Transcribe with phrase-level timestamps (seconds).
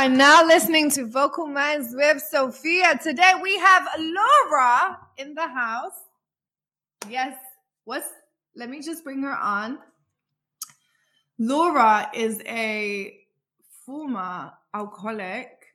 [0.00, 2.98] are now listening to Vocal Minds with Sophia.
[3.02, 5.92] Today we have Laura in the house.
[7.06, 7.36] Yes,
[7.84, 8.06] what's
[8.56, 9.78] let me just bring her on.
[11.38, 13.14] Laura is a
[13.84, 15.66] former alcoholic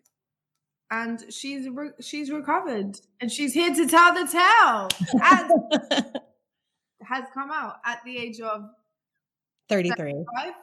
[0.90, 4.90] and she's re- she's recovered and she's here to tell the tale.
[5.22, 6.02] As
[7.04, 8.72] has come out at the age of
[9.70, 9.96] 33.
[9.96, 10.54] 35.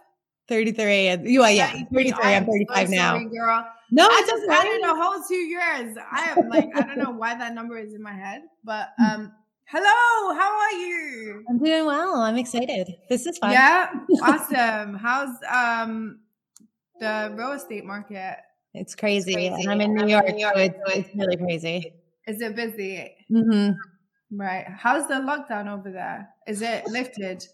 [0.52, 1.08] 33.
[1.08, 1.72] and- You are, yeah.
[1.92, 2.12] 33.
[2.22, 3.12] I'm so 35 now.
[3.12, 3.66] sorry, girl.
[3.90, 4.54] No, I it's just okay.
[4.54, 5.96] added a whole two years.
[6.10, 9.32] I am like, I don't know why that number is in my head, but um,
[9.64, 11.44] hello, how are you?
[11.48, 12.16] I'm doing well.
[12.16, 12.94] I'm excited.
[13.08, 13.52] This is fun.
[13.52, 13.90] Yeah,
[14.22, 14.94] awesome.
[14.94, 16.20] How's um
[17.00, 18.36] the real estate market?
[18.74, 19.34] It's crazy.
[19.34, 19.68] crazy.
[19.68, 20.78] I'm in New York, in New York, so it's,
[21.08, 21.92] it's really crazy.
[22.26, 23.14] Is it busy?
[23.30, 23.72] mm-hmm.
[24.34, 24.66] Right.
[24.68, 26.28] How's the lockdown over there?
[26.46, 27.44] Is it lifted?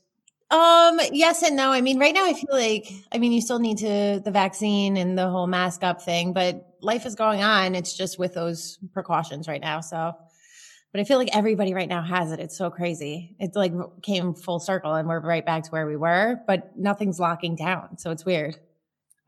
[0.51, 1.71] Um, yes and no.
[1.71, 4.97] I mean, right now I feel like, I mean, you still need to, the vaccine
[4.97, 7.75] and the whole mask up thing, but life is going on.
[7.75, 9.81] It's just with those precautions right now.
[9.81, 10.13] So,
[10.91, 12.41] but I feel like everybody right now has it.
[12.41, 13.37] It's so crazy.
[13.39, 17.21] It's like came full circle and we're right back to where we were, but nothing's
[17.21, 17.99] locking down.
[17.99, 18.57] So it's weird.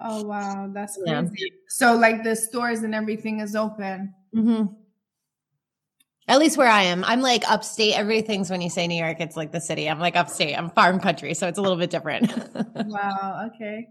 [0.00, 1.20] Oh wow, that's Yeah.
[1.20, 1.52] crazy.
[1.68, 4.14] So like the stores and everything is open.
[4.32, 4.64] hmm
[6.30, 7.98] At least where I am, I'm like upstate.
[7.98, 9.90] Everybody thinks when you say New York, it's like the city.
[9.90, 10.56] I'm like upstate.
[10.56, 12.32] I'm farm country, so it's a little bit different.
[12.86, 13.88] Wow, okay.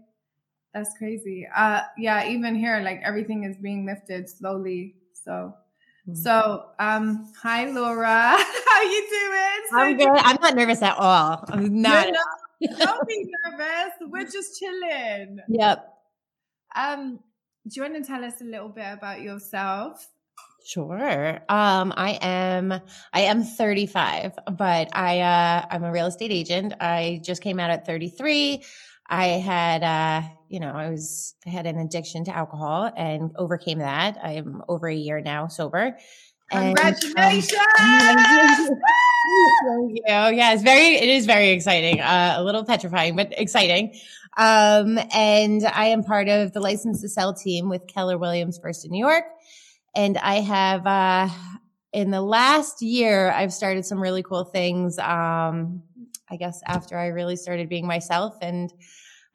[0.72, 1.46] That's crazy.
[1.54, 4.96] Uh yeah, even here like everything is being lifted slowly.
[5.12, 5.54] So
[6.06, 6.14] Hmm.
[6.14, 8.08] so um hi Laura.
[8.68, 9.62] How you doing?
[9.72, 10.08] I'm good.
[10.08, 11.44] I'm not nervous at all.
[11.48, 12.06] I'm not.
[12.06, 13.92] You're not- Don't be nervous.
[14.08, 15.40] We're just chilling.
[15.48, 15.76] Yep.
[16.74, 17.20] Um
[17.68, 20.08] do you want to tell us a little bit about yourself?
[20.70, 21.40] Sure.
[21.48, 22.72] Um, I am
[23.12, 26.74] I am 35, but I uh I'm a real estate agent.
[26.80, 28.62] I just came out at 33.
[29.08, 33.80] I had uh, you know, I was I had an addiction to alcohol and overcame
[33.80, 34.18] that.
[34.22, 35.96] I'm over a year now sober.
[36.52, 37.50] And, um, Congratulations!
[39.66, 40.02] Thank you.
[40.06, 42.00] Yeah, it's very, it is very exciting.
[42.00, 43.94] Uh, a little petrifying, but exciting.
[44.36, 48.84] Um, and I am part of the license to sell team with Keller Williams First
[48.84, 49.24] in New York.
[49.94, 51.28] And I have, uh,
[51.92, 54.98] in the last year, I've started some really cool things.
[54.98, 55.82] Um,
[56.30, 58.72] I guess after I really started being myself and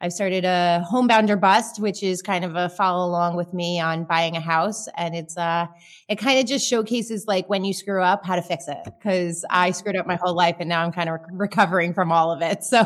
[0.00, 3.80] I've started a homebound or bust, which is kind of a follow along with me
[3.80, 4.88] on buying a house.
[4.96, 5.66] And it's, uh,
[6.08, 8.78] it kind of just showcases like when you screw up, how to fix it.
[9.02, 12.30] Cause I screwed up my whole life and now I'm kind of recovering from all
[12.30, 12.64] of it.
[12.64, 12.84] So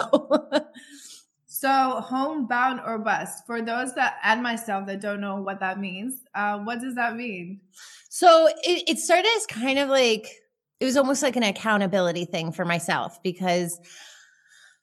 [1.60, 3.44] So homebound or bust.
[3.46, 7.16] For those that and myself that don't know what that means, uh, what does that
[7.16, 7.60] mean?
[8.08, 10.26] So it, it started as kind of like
[10.80, 13.78] it was almost like an accountability thing for myself because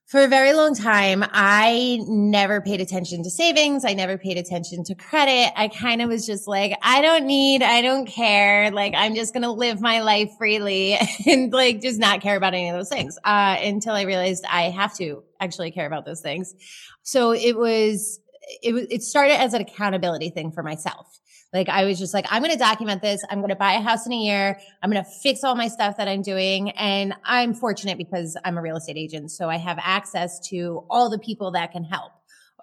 [0.08, 3.84] for a very long time, I never paid attention to savings.
[3.84, 5.52] I never paid attention to credit.
[5.58, 8.72] I kind of was just like, I don't need, I don't care.
[8.72, 10.98] Like, I'm just going to live my life freely
[11.28, 13.18] and like just not care about any of those things.
[13.26, 16.56] Uh, until I realized I have to actually care about those things.
[17.04, 18.22] So it was,
[18.64, 21.20] it was, it started as an accountability thing for myself.
[21.54, 23.24] Like I was just like, I'm going to document this.
[23.30, 24.60] I'm going to buy a house in a year.
[24.82, 26.72] I'm going to fix all my stuff that I'm doing.
[26.72, 29.32] And I'm fortunate because I'm a real estate agent.
[29.32, 32.12] So I have access to all the people that can help.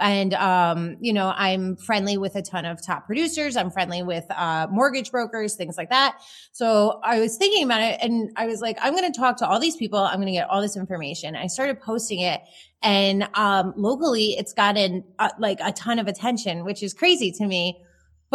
[0.00, 3.56] And, um, you know, I'm friendly with a ton of top producers.
[3.56, 6.18] I'm friendly with, uh, mortgage brokers, things like that.
[6.50, 9.46] So I was thinking about it and I was like, I'm going to talk to
[9.46, 10.00] all these people.
[10.00, 11.36] I'm going to get all this information.
[11.36, 12.40] I started posting it
[12.82, 17.46] and, um, locally it's gotten uh, like a ton of attention, which is crazy to
[17.46, 17.80] me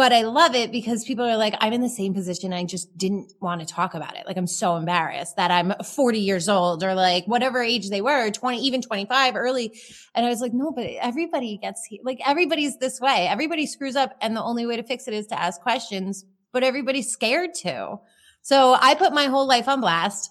[0.00, 2.54] but I love it because people are like, I'm in the same position.
[2.54, 4.26] I just didn't want to talk about it.
[4.26, 8.30] Like I'm so embarrassed that I'm 40 years old or like whatever age they were,
[8.30, 9.78] 20, even 25 early.
[10.14, 13.26] And I was like, no, but everybody gets like everybody's this way.
[13.28, 14.16] Everybody screws up.
[14.22, 17.98] And the only way to fix it is to ask questions, but everybody's scared to.
[18.40, 20.30] So I put my whole life on blast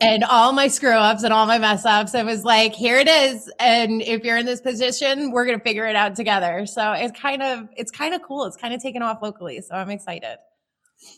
[0.00, 2.14] and all my screw ups and all my mess ups.
[2.14, 3.50] I was like, here it is.
[3.58, 6.66] And if you're in this position, we're going to figure it out together.
[6.66, 8.44] So it's kind of, it's kind of cool.
[8.44, 9.60] It's kind of taken off locally.
[9.60, 10.36] So I'm excited.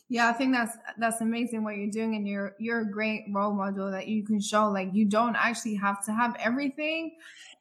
[0.08, 3.54] Yeah, I think that's that's amazing what you're doing, and you're you're a great role
[3.54, 4.68] model that you can show.
[4.68, 7.12] Like you don't actually have to have everything.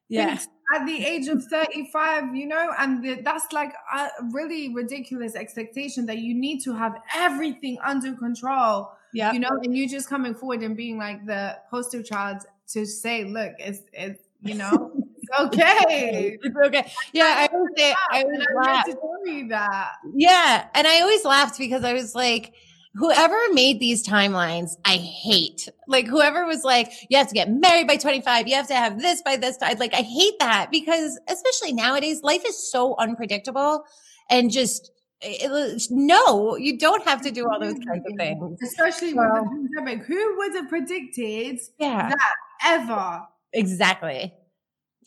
[0.09, 0.47] Yes.
[0.73, 6.05] At the age of 35, you know, and the, that's like a really ridiculous expectation
[6.07, 8.89] that you need to have everything under control.
[9.13, 9.31] Yeah.
[9.33, 12.37] you know, and you just coming forward and being like the poster child
[12.69, 16.37] to say, look, it's it's you know, it's okay.
[16.41, 16.91] It's okay.
[17.13, 17.35] Yeah.
[17.37, 18.85] I oh, always say, I always laugh.
[18.85, 19.93] to tell you that.
[20.13, 20.67] Yeah.
[20.73, 22.53] And I always laughed because I was like,
[22.97, 25.69] whoever made these timelines, I hate.
[25.87, 28.99] Like whoever was like, you have to get married by 25, you have to have
[28.99, 29.77] this by this time.
[29.77, 33.85] Like I hate that because especially nowadays, life is so unpredictable
[34.29, 38.59] and just it, no, you don't have to do all those kinds of things.
[38.63, 40.05] Especially with the pandemic.
[40.05, 42.09] Who would have predicted Yeah.
[42.09, 42.33] that
[42.65, 43.21] ever?
[43.53, 44.33] Exactly.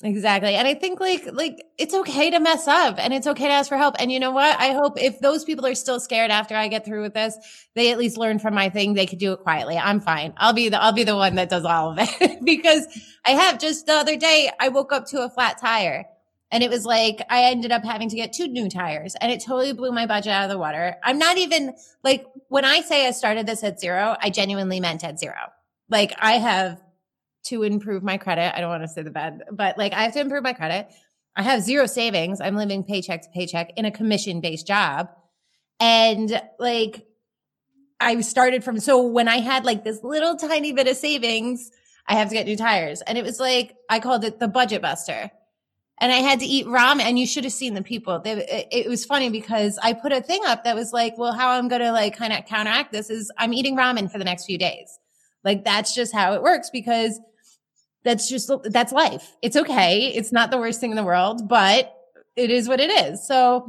[0.02, 0.54] Exactly.
[0.54, 3.68] And I think like like it's okay to mess up and it's okay to ask
[3.68, 3.96] for help.
[3.98, 4.58] And you know what?
[4.58, 7.36] I hope if those people are still scared after I get through with this,
[7.74, 8.94] they at least learn from my thing.
[8.94, 9.76] They could do it quietly.
[9.76, 10.32] I'm fine.
[10.38, 12.86] I'll be the I'll be the one that does all of it because
[13.26, 16.06] I have just the other day I woke up to a flat tire
[16.50, 19.40] and it was like I ended up having to get two new tires and it
[19.40, 20.96] totally blew my budget out of the water.
[21.02, 25.04] I'm not even like when I say I started this at zero, I genuinely meant
[25.04, 25.52] at zero.
[25.88, 26.80] Like I have
[27.44, 28.56] to improve my credit.
[28.56, 30.88] I don't want to say the bad, but like I have to improve my credit.
[31.36, 32.40] I have zero savings.
[32.40, 35.08] I'm living paycheck to paycheck in a commission based job.
[35.78, 37.06] And like
[38.00, 41.70] I started from, so when I had like this little tiny bit of savings,
[42.06, 43.02] I have to get new tires.
[43.02, 45.30] And it was like, I called it the budget buster.
[46.00, 47.02] And I had to eat ramen.
[47.02, 48.20] And you should have seen the people.
[48.20, 51.50] They, it, was funny because I put a thing up that was like, well, how
[51.50, 54.46] I'm going to like kind of counteract this is I'm eating ramen for the next
[54.46, 54.98] few days.
[55.44, 57.20] Like that's just how it works because
[58.04, 59.36] that's just that's life.
[59.42, 60.08] It's okay.
[60.08, 61.94] It's not the worst thing in the world, but
[62.36, 63.26] it is what it is.
[63.26, 63.68] So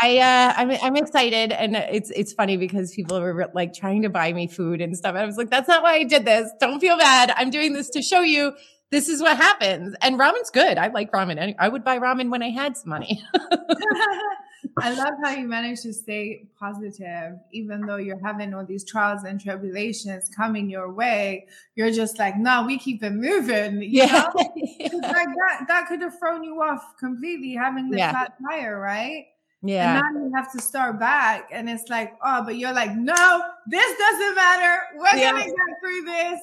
[0.00, 4.08] I uh I'm I'm excited and it's it's funny because people were like trying to
[4.08, 5.10] buy me food and stuff.
[5.10, 6.50] And I was like, that's not why I did this.
[6.60, 7.32] Don't feel bad.
[7.36, 8.54] I'm doing this to show you
[8.90, 9.94] this is what happens.
[10.00, 10.78] And ramen's good.
[10.78, 11.54] I like ramen.
[11.58, 13.22] I would buy ramen when I had some money.
[14.80, 19.24] I love how you manage to stay positive, even though you're having all these trials
[19.24, 21.46] and tribulations coming your way.
[21.74, 23.82] You're just like, no, we keep it moving.
[23.82, 24.06] You yeah.
[24.12, 24.30] know?
[24.90, 28.10] 'Cause like that, that could have thrown you off completely having the Yeah.
[28.12, 29.26] flat tire, right?
[29.62, 30.00] yeah.
[30.06, 31.48] And now you have to start back.
[31.52, 34.78] And it's like, oh, but you're like, no, this doesn't matter.
[34.96, 35.32] We're Yeah.
[35.32, 36.40] going to get through this.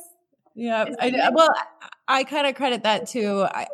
[0.56, 1.54] Yeah, I, well,
[2.08, 3.46] I kind of credit that too.
[3.50, 3.68] I,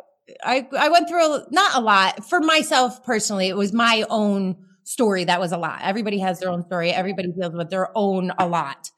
[0.44, 3.48] I, I went through a, not a lot for myself personally.
[3.48, 5.80] It was my own story that was a lot.
[5.82, 6.90] Everybody has their own story.
[6.90, 8.90] Everybody deals with their own a lot.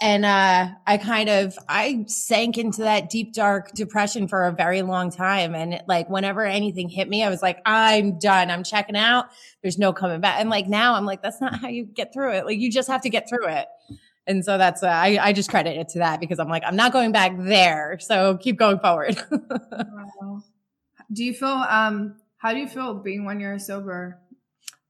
[0.00, 4.82] And uh, I kind of I sank into that deep dark depression for a very
[4.82, 5.56] long time.
[5.56, 8.50] And it, like whenever anything hit me, I was like, I'm done.
[8.50, 9.26] I'm checking out.
[9.62, 10.40] There's no coming back.
[10.40, 12.46] And like now, I'm like, that's not how you get through it.
[12.46, 13.66] Like you just have to get through it.
[14.28, 16.76] And so that's uh, I I just credit it to that because I'm like I'm
[16.76, 17.98] not going back there.
[18.00, 19.20] So keep going forward.
[20.20, 20.42] Wow.
[21.12, 24.18] Do you feel, um, how do you feel being one you're sober?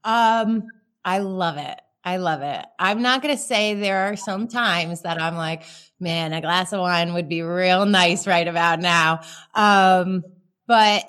[0.03, 0.63] Um,
[1.05, 1.79] I love it.
[2.03, 2.65] I love it.
[2.77, 5.63] I'm not going to say there are some times that I'm like,
[5.99, 9.21] man, a glass of wine would be real nice right about now.
[9.53, 10.23] Um,
[10.67, 11.05] but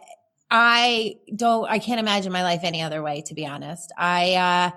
[0.50, 3.93] I don't, I can't imagine my life any other way, to be honest.
[3.97, 4.71] I, uh,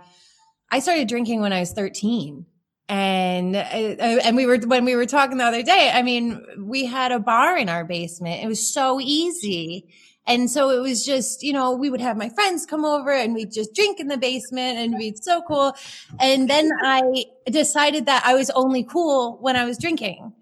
[0.72, 2.46] I started drinking when I was 13
[2.90, 6.86] and, uh, and we were, when we were talking the other day, I mean, we
[6.86, 8.44] had a bar in our basement.
[8.44, 9.88] It was so easy.
[10.26, 13.34] And so it was just, you know, we would have my friends come over and
[13.34, 15.74] we'd just drink in the basement and be so cool.
[16.20, 20.34] And then I decided that I was only cool when I was drinking.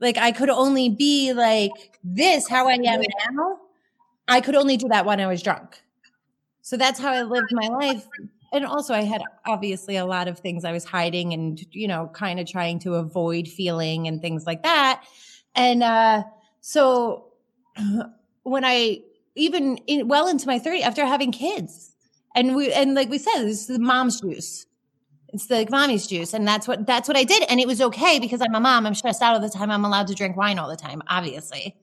[0.00, 3.58] Like I could only be like this, how I am now.
[4.26, 5.80] I could only do that when I was drunk.
[6.62, 8.06] So that's how I lived my life.
[8.54, 12.08] And also I had obviously a lot of things I was hiding and, you know,
[12.14, 15.04] kind of trying to avoid feeling and things like that.
[15.54, 16.22] And, uh,
[16.60, 17.32] so
[18.44, 19.00] when I
[19.34, 21.94] even in, well into my 30 after having kids
[22.34, 24.66] and we and like we said this is the mom's juice
[25.28, 27.80] it's the like, mommy's juice and that's what that's what I did and it was
[27.80, 30.36] okay because I'm a mom I'm stressed out all the time I'm allowed to drink
[30.36, 31.76] wine all the time obviously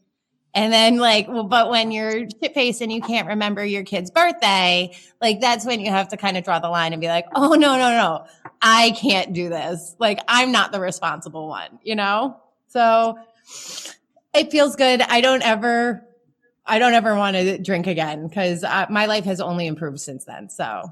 [0.53, 4.11] and then like well but when you're shit faced and you can't remember your kid's
[4.11, 4.91] birthday
[5.21, 7.53] like that's when you have to kind of draw the line and be like oh
[7.53, 8.25] no no no.
[8.61, 9.95] I can't do this.
[9.97, 12.37] Like I'm not the responsible one you know?
[12.67, 13.17] So
[14.33, 15.01] it feels good.
[15.01, 16.05] I don't ever
[16.65, 20.25] I don't ever want to drink again because uh, my life has only improved since
[20.25, 20.49] then.
[20.49, 20.83] So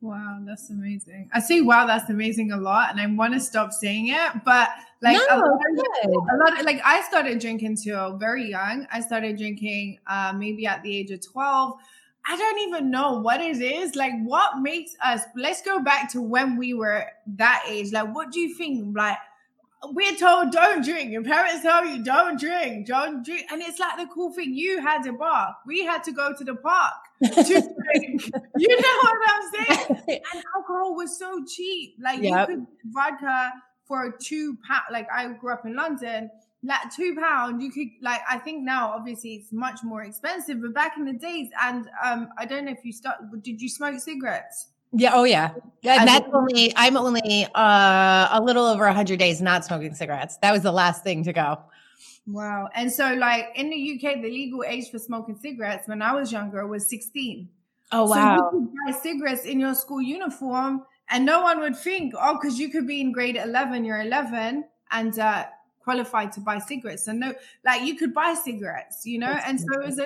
[0.00, 1.28] Wow, that's amazing.
[1.32, 4.68] I say wow, that's amazing a lot, and I want to stop saying it, but
[5.02, 5.60] like a, lot of,
[6.06, 8.86] a lot of like I started drinking too very young.
[8.92, 11.80] I started drinking uh, maybe at the age of twelve.
[12.30, 13.96] I don't even know what it is.
[13.96, 15.22] Like, what makes us?
[15.34, 17.90] Let's go back to when we were that age.
[17.90, 18.96] Like, what do you think?
[18.96, 19.16] Like,
[19.82, 21.10] we're told don't drink.
[21.10, 24.54] Your parents tell you don't drink, don't drink, and it's like the cool thing.
[24.54, 25.56] You had a bar.
[25.66, 28.22] We had to go to the park to drink.
[28.56, 30.02] you know what I'm saying?
[30.08, 31.96] and alcohol was so cheap.
[32.02, 32.48] Like Yep.
[32.48, 33.52] you could vodka
[33.86, 34.82] for two pound.
[34.92, 36.30] Like I grew up in London.
[36.64, 38.20] Like two pound, you could like.
[38.28, 40.60] I think now, obviously, it's much more expensive.
[40.60, 43.18] But back in the days, and um, I don't know if you start.
[43.42, 44.68] Did you smoke cigarettes?
[44.92, 46.00] yeah, oh yeah, yeah.
[46.00, 50.38] And that's only I'm only uh, a little over hundred days not smoking cigarettes.
[50.38, 51.58] That was the last thing to go.
[52.26, 52.68] Wow.
[52.74, 56.30] And so, like in the UK, the legal age for smoking cigarettes when I was
[56.30, 57.48] younger was 16.
[57.92, 58.36] Oh wow.
[58.36, 62.38] So you could buy cigarettes in your school uniform, and no one would think, oh,
[62.40, 65.46] because you could be in grade 11, you're 11, and uh,
[65.82, 67.08] qualified to buy cigarettes.
[67.08, 69.32] And no, like you could buy cigarettes, you know.
[69.32, 70.00] That's and so it was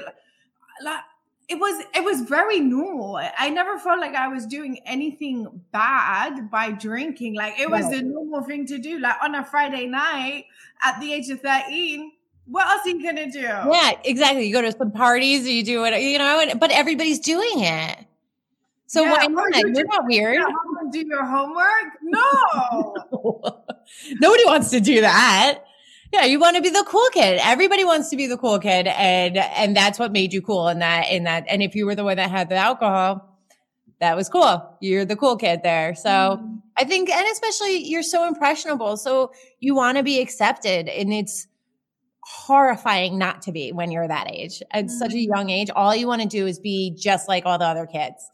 [0.82, 1.00] like
[1.49, 3.16] it was it was very normal.
[3.16, 7.34] I never felt like I was doing anything bad by drinking.
[7.34, 8.99] Like it was the normal thing to do.
[8.99, 10.46] Like on a Friday night
[10.82, 12.12] at the age of 13,
[12.46, 13.40] what else are you gonna do?
[13.40, 14.46] Yeah, exactly.
[14.46, 17.99] You go to some parties, you do it, you know, and, but everybody's doing it.
[18.87, 19.56] So Yeah, why not?
[19.56, 20.34] you You're not weird.
[20.34, 21.66] Yeah, how to do your homework?
[22.02, 22.94] No.
[24.20, 25.61] Nobody wants to do that.
[26.12, 27.40] Yeah, you want to be the cool kid.
[27.42, 30.69] Everybody wants to be the cool kid, and and that's what made you cool.
[30.69, 33.38] In that, in that, and if you were the one that had the alcohol,
[34.00, 34.76] that was cool.
[34.81, 35.95] You're the cool kid there.
[35.95, 36.57] So Mm-hmm.
[36.75, 41.47] I think, and especially you're so impressionable, so you want to be accepted, and it's
[42.25, 44.62] horrifying not to be when you're that age.
[44.71, 45.26] At such a Mhm.
[45.26, 48.26] young age, all you want to do is be just like all the other kids.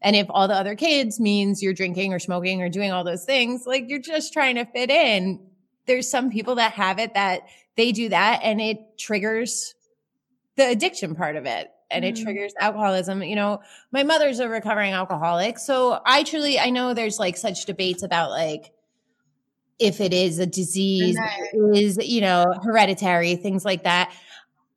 [0.00, 3.24] And if all the other kids means you're drinking or smoking or doing all those
[3.24, 5.40] things, like you're just trying to fit in.
[5.86, 7.42] There's some people that have it that
[7.76, 9.74] they do that and it triggers
[10.56, 12.22] the addiction part of it and it Mhm.
[12.22, 13.22] triggers alcoholism.
[13.22, 13.60] You know,
[13.92, 15.58] my mother's a recovering alcoholic.
[15.58, 18.72] So I truly, I know there's like such debates about like,
[19.78, 21.18] if it is a disease,
[21.52, 24.12] is, you know, hereditary, things like that.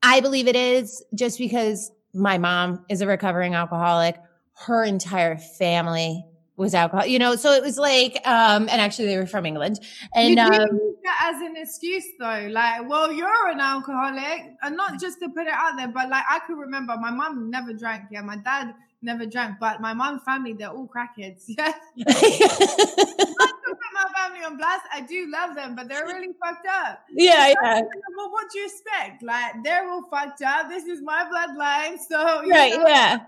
[0.01, 4.15] I believe it is just because my mom is a recovering alcoholic.
[4.53, 6.25] Her entire family
[6.57, 9.79] was alcohol, you know, so it was like, um, and actually they were from England.
[10.15, 12.47] And, you do um, use that as an excuse though.
[12.51, 16.25] Like, well, you're an alcoholic, and not just to put it out there, but like
[16.29, 18.05] I could remember my mom never drank.
[18.11, 18.73] Yeah, my dad
[19.03, 21.43] never drank, but my mom's family they're all crackheads.
[21.47, 24.81] Yeah, I don't put my family on blast.
[24.91, 27.03] I do love them, but they're really fucked up.
[27.11, 27.81] yeah, yeah.
[28.17, 29.21] Well, what do you expect?
[29.21, 30.69] Like, they're all fucked up.
[30.69, 32.87] This is my bloodline, so Right, know.
[32.87, 33.19] yeah.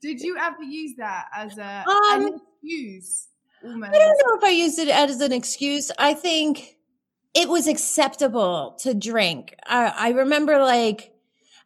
[0.00, 3.28] Did you ever use that as a Um, excuse?
[3.64, 3.92] Almost.
[3.94, 5.90] I don't know if I used it as an excuse.
[5.98, 6.76] I think
[7.34, 9.54] it was acceptable to drink.
[9.66, 11.12] I, I remember like,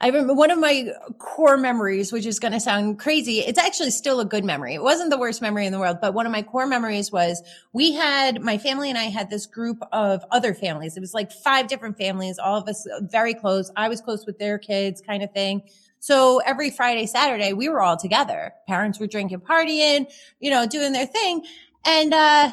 [0.01, 3.39] I remember one of my core memories, which is going to sound crazy.
[3.39, 4.75] It's actually still a good memory.
[4.75, 7.41] It wasn't the worst memory in the world, but one of my core memories was
[7.73, 10.97] we had, my family and I had this group of other families.
[10.97, 13.71] It was like five different families, all of us uh, very close.
[13.77, 15.63] I was close with their kids kind of thing.
[16.03, 18.53] So every Friday, Saturday, we were all together.
[18.67, 21.45] Parents were drinking, partying, you know, doing their thing.
[21.87, 22.51] And, uh,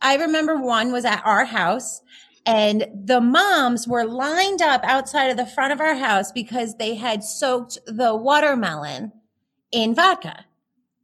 [0.00, 2.02] I remember one was at our house
[2.44, 6.96] and the moms were lined up outside of the front of our house because they
[6.96, 9.12] had soaked the watermelon
[9.70, 10.46] in vodka.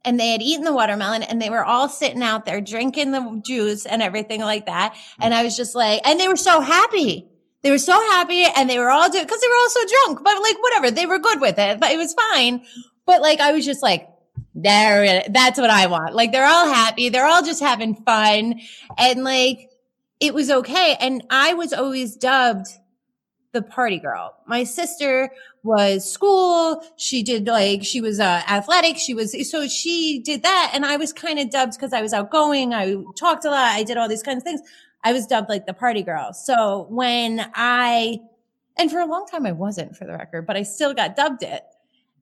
[0.03, 3.41] And they had eaten the watermelon and they were all sitting out there drinking the
[3.45, 4.97] juice and everything like that.
[5.21, 7.29] And I was just like, and they were so happy.
[7.65, 10.23] They were so happy and they were all doing, cause they were all so drunk,
[10.23, 12.63] but like, whatever, they were good with it, but it was fine.
[13.07, 14.07] But like, I was just like,
[14.53, 16.13] there, that's what I want.
[16.13, 17.09] Like, they're all happy.
[17.09, 18.61] They're all just having fun.
[18.99, 19.71] And like,
[20.19, 20.95] it was okay.
[20.99, 22.67] And I was always dubbed
[23.51, 24.35] the party girl.
[24.45, 25.31] My sister
[25.63, 26.83] was school.
[26.97, 28.97] She did like, she was uh, athletic.
[28.97, 30.69] She was, so she did that.
[30.75, 32.75] And I was kind of dubbed because I was outgoing.
[32.75, 33.73] I talked a lot.
[33.73, 34.61] I did all these kinds of things.
[35.05, 36.33] I was dubbed like the party girl.
[36.33, 38.19] So when I,
[38.75, 41.43] and for a long time I wasn't for the record, but I still got dubbed
[41.43, 41.63] it.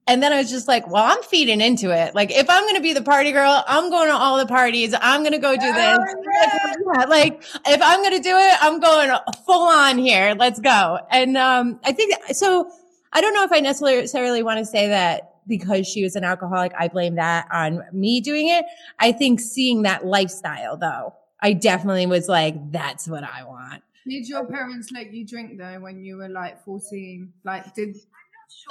[0.06, 2.14] And then I was just like, well, I'm feeding into it.
[2.14, 4.94] Like, if I'm going to be the party girl, I'm going to all the parties.
[5.00, 5.74] I'm going to go do this.
[5.78, 10.36] Yeah, like, if I'm going to do it, I'm going full on here.
[10.38, 11.00] Let's go.
[11.10, 12.70] And, um, I think so.
[13.14, 16.74] I don't know if I necessarily want to say that because she was an alcoholic,
[16.78, 18.66] I blame that on me doing it.
[19.00, 21.14] I think seeing that lifestyle though,
[21.44, 23.84] I definitely was like, that's what I want.
[24.08, 27.32] Did your parents let you drink though when you were like 14?
[27.44, 27.96] Like, did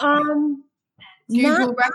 [0.00, 0.64] Um,
[1.28, 1.92] Google not- Rap?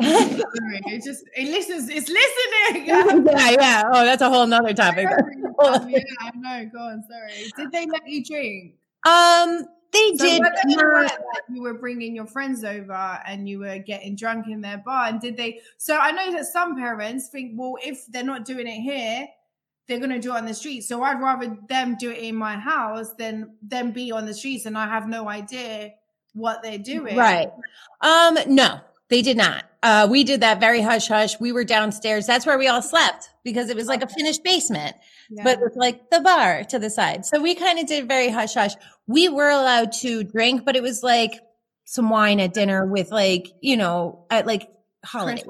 [0.00, 1.88] Sorry, it just it listens.
[1.90, 2.86] It's listening.
[3.26, 3.82] yeah, yeah.
[3.92, 5.08] Oh, that's a whole nother topic.
[5.08, 6.70] Um, yeah, I know.
[6.72, 7.02] Go on.
[7.10, 7.50] Sorry.
[7.56, 8.74] Did they let you drink?
[9.04, 10.40] Um, they So did.
[10.40, 14.14] whether it not- was, like, you were bringing your friends over and you were getting
[14.14, 15.60] drunk in their bar, and did they?
[15.78, 19.26] So I know that some parents think, well, if they're not doing it here,
[19.88, 20.82] they're gonna do it on the street.
[20.82, 24.66] So I'd rather them do it in my house than them be on the streets,
[24.66, 25.92] and I have no idea
[26.34, 27.16] what they're doing.
[27.16, 27.50] Right.
[28.00, 29.64] Um, no, they did not.
[29.82, 31.40] Uh, we did that very hush hush.
[31.40, 32.26] We were downstairs.
[32.26, 34.94] That's where we all slept because it was like a finished basement,
[35.30, 35.44] Yeah.
[35.44, 37.24] but with like the bar to the side.
[37.24, 38.72] So we kind of did very hush hush.
[39.06, 41.40] We were allowed to drink, but it was like
[41.84, 44.68] some wine at dinner with like, you know, at like
[45.04, 45.42] holiday.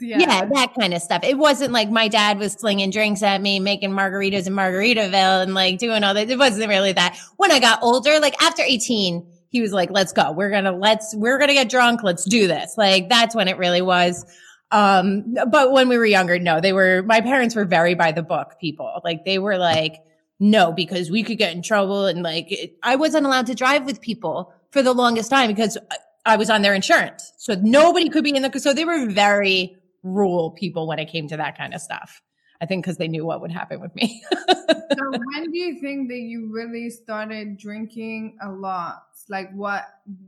[0.00, 0.18] Yeah.
[0.18, 0.44] Yeah.
[0.46, 1.24] that kind of stuff.
[1.24, 5.54] It wasn't like my dad was slinging drinks at me, making margaritas in Margaritaville and
[5.54, 6.30] like doing all that.
[6.30, 7.18] It wasn't really that.
[7.36, 10.32] When I got older, like after 18, he was like, let's go.
[10.32, 12.02] We're going to, let's, we're going to get drunk.
[12.02, 12.74] Let's do this.
[12.78, 14.24] Like that's when it really was.
[14.70, 18.22] Um, but when we were younger, no, they were, my parents were very by the
[18.22, 19.00] book people.
[19.04, 19.96] Like they were like,
[20.40, 22.06] no, because we could get in trouble.
[22.06, 25.76] And like, it, I wasn't allowed to drive with people for the longest time because
[26.24, 27.32] I was on their insurance.
[27.36, 31.28] So nobody could be in the, so they were very rule people when it came
[31.28, 32.22] to that kind of stuff.
[32.60, 34.22] I think because they knew what would happen with me.
[34.48, 39.02] so when do you think that you really started drinking a lot?
[39.28, 39.84] Like what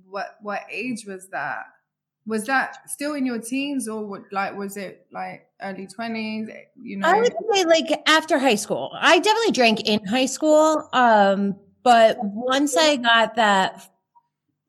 [0.09, 1.67] what what age was that?
[2.27, 6.49] Was that still in your teens or what, like was it like early 20s,
[6.83, 7.07] you know?
[7.07, 8.91] I would say like after high school.
[8.99, 10.89] I definitely drank in high school.
[10.93, 13.94] Um but once I got that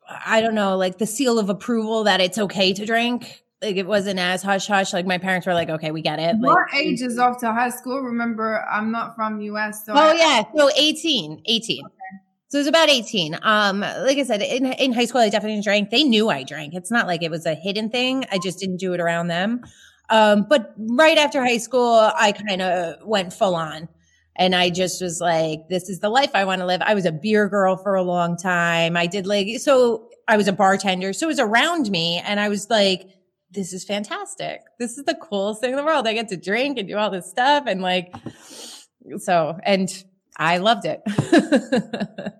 [0.08, 3.88] I don't know, like the seal of approval that it's okay to drink, like it
[3.88, 4.94] wasn't as hush hush.
[4.94, 6.36] Like my parents were like, okay, we get it.
[6.38, 8.02] What like, age is after high school?
[8.02, 9.86] Remember, I'm not from US.
[9.86, 10.44] So oh I- yeah.
[10.56, 11.86] So 18, 18.
[11.86, 11.92] Okay.
[12.48, 13.40] So it was about 18.
[13.42, 15.90] Um, like I said, in, in high school, I definitely drank.
[15.90, 16.74] They knew I drank.
[16.74, 18.26] It's not like it was a hidden thing.
[18.32, 19.62] I just didn't do it around them.
[20.10, 23.90] Um, but right after high school, I kind of went full on.
[24.38, 26.82] And I just was like, this is the life I want to live.
[26.82, 28.98] I was a beer girl for a long time.
[28.98, 31.14] I did like, so I was a bartender.
[31.14, 32.22] So it was around me.
[32.26, 33.08] And I was like,
[33.52, 34.62] this is fantastic.
[34.78, 36.08] This is the coolest thing in the world.
[36.08, 37.64] I get to drink and do all this stuff.
[37.68, 38.14] And like,
[39.18, 39.90] so, and
[40.36, 41.02] I loved it.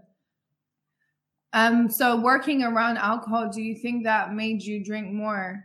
[1.54, 5.64] um, so working around alcohol, do you think that made you drink more?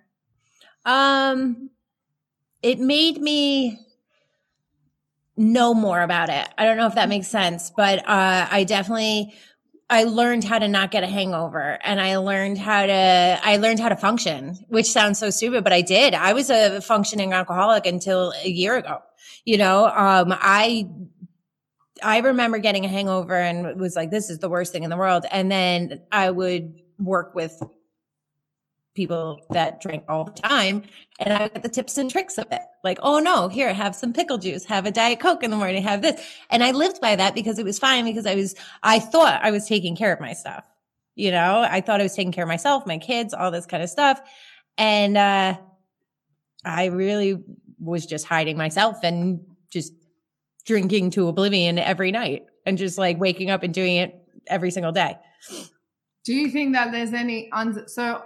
[0.84, 1.70] Um,
[2.62, 3.78] it made me
[5.40, 6.46] know more about it.
[6.58, 9.34] I don't know if that makes sense, but uh, I definitely
[9.88, 13.80] I learned how to not get a hangover and I learned how to, I learned
[13.80, 16.14] how to function, which sounds so stupid, but I did.
[16.14, 18.98] I was a functioning alcoholic until a year ago.
[19.44, 20.88] You know, um, I,
[22.04, 24.96] I remember getting a hangover and was like, this is the worst thing in the
[24.96, 25.26] world.
[25.28, 27.60] And then I would work with
[29.00, 30.82] people that drink all the time
[31.20, 32.60] and I get the tips and tricks of it.
[32.84, 35.82] Like, oh no, here, have some pickle juice, have a diet coke in the morning,
[35.82, 36.20] have this.
[36.50, 39.50] And I lived by that because it was fine because I was, I thought I
[39.50, 40.64] was taking care of my stuff.
[41.14, 43.82] You know, I thought I was taking care of myself, my kids, all this kind
[43.82, 44.20] of stuff.
[44.76, 45.56] And, uh,
[46.62, 47.42] I really
[47.78, 49.94] was just hiding myself and just
[50.66, 54.14] drinking to oblivion every night and just like waking up and doing it
[54.46, 55.16] every single day.
[56.24, 57.50] Do you think that there's any
[57.86, 58.22] so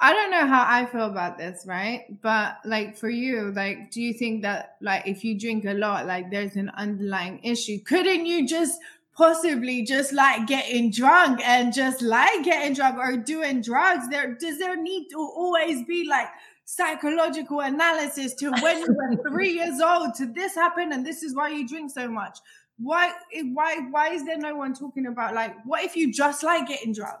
[0.00, 2.04] I don't know how I feel about this, right?
[2.20, 6.06] But like for you, like, do you think that like if you drink a lot,
[6.06, 7.78] like there's an underlying issue?
[7.80, 8.80] Couldn't you just
[9.16, 14.08] possibly just like getting drunk and just like getting drunk or doing drugs?
[14.08, 16.28] There does there need to always be like
[16.64, 21.36] psychological analysis to when you were three years old to this happened and this is
[21.36, 22.40] why you drink so much?
[22.78, 23.12] Why
[23.52, 26.92] why why is there no one talking about like what if you just like getting
[26.92, 27.20] drunk?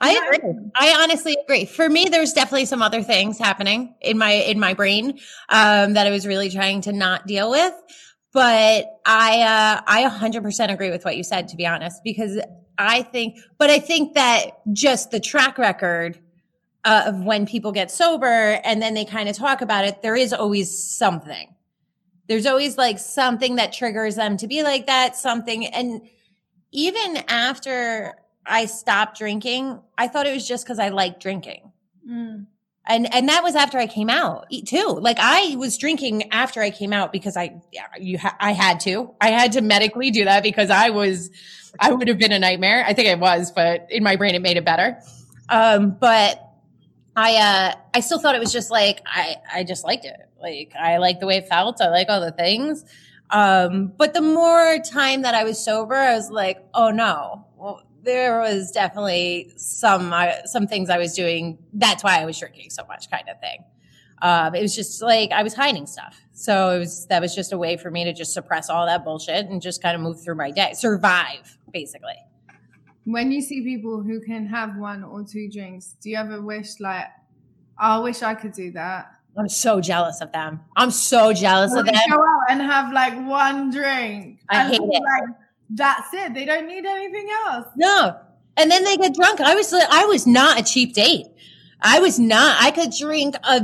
[0.00, 0.70] I agree.
[0.74, 1.64] I honestly agree.
[1.64, 5.18] For me, there's definitely some other things happening in my in my brain
[5.48, 7.74] um, that I was really trying to not deal with.
[8.32, 12.38] But I uh, I 100% agree with what you said, to be honest, because
[12.78, 16.18] I think, but I think that just the track record
[16.84, 20.16] uh, of when people get sober and then they kind of talk about it, there
[20.16, 21.54] is always something.
[22.28, 26.02] There's always like something that triggers them to be like that, something, and
[26.72, 28.14] even after
[28.46, 31.72] I stopped drinking, I thought it was just because I liked drinking.
[32.08, 32.46] Mm.
[32.88, 34.86] And and that was after I came out too.
[35.00, 37.60] Like I was drinking after I came out because I
[37.98, 39.12] you ha- I had to.
[39.20, 41.30] I had to medically do that because I was
[41.80, 42.84] I would have been a nightmare.
[42.86, 45.00] I think I was, but in my brain it made it better.
[45.48, 46.40] Um, but
[47.16, 50.20] I uh I still thought it was just like I I just liked it.
[50.40, 51.80] Like I like the way it felt.
[51.80, 52.84] I like all the things.
[53.30, 57.44] Um, but the more time that I was sober, I was like, oh no,
[58.06, 61.58] there was definitely some uh, some things I was doing.
[61.74, 63.64] That's why I was drinking so much, kind of thing.
[64.22, 66.18] Um, it was just like I was hiding stuff.
[66.32, 69.04] So it was that was just a way for me to just suppress all that
[69.04, 72.16] bullshit and just kind of move through my day, survive basically.
[73.04, 76.80] When you see people who can have one or two drinks, do you ever wish
[76.80, 77.06] like,
[77.78, 79.12] oh, I wish I could do that?
[79.38, 80.60] I'm so jealous of them.
[80.76, 81.94] I'm so jealous of them.
[82.08, 84.40] Go out and have like one drink.
[84.48, 84.80] I hate it.
[84.80, 85.36] Like,
[85.70, 86.34] that's it.
[86.34, 87.66] They don't need anything else.
[87.76, 88.18] No.
[88.56, 89.40] And then they get drunk.
[89.40, 91.26] I was I was not a cheap date.
[91.82, 92.56] I was not.
[92.62, 93.60] I could drink a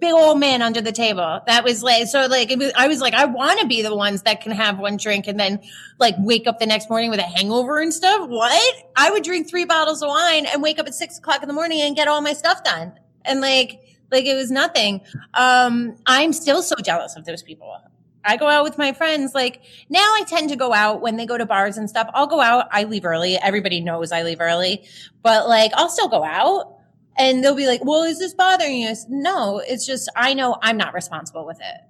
[0.00, 1.40] big old man under the table.
[1.46, 2.26] That was like so.
[2.26, 4.96] Like was, I was like, I want to be the ones that can have one
[4.96, 5.60] drink and then
[5.98, 8.28] like wake up the next morning with a hangover and stuff.
[8.28, 8.74] What?
[8.94, 11.54] I would drink three bottles of wine and wake up at six o'clock in the
[11.54, 12.92] morning and get all my stuff done.
[13.24, 13.80] And like,
[14.12, 15.00] like it was nothing.
[15.34, 17.76] Um, I'm still so jealous of those people.
[18.26, 19.34] I go out with my friends.
[19.34, 22.08] Like now I tend to go out when they go to bars and stuff.
[22.12, 22.66] I'll go out.
[22.72, 23.36] I leave early.
[23.36, 24.84] Everybody knows I leave early,
[25.22, 26.74] but like I'll still go out.
[27.18, 28.94] And they'll be like, well, is this bothering you?
[29.08, 31.80] No, it's just, I know I'm not responsible with it.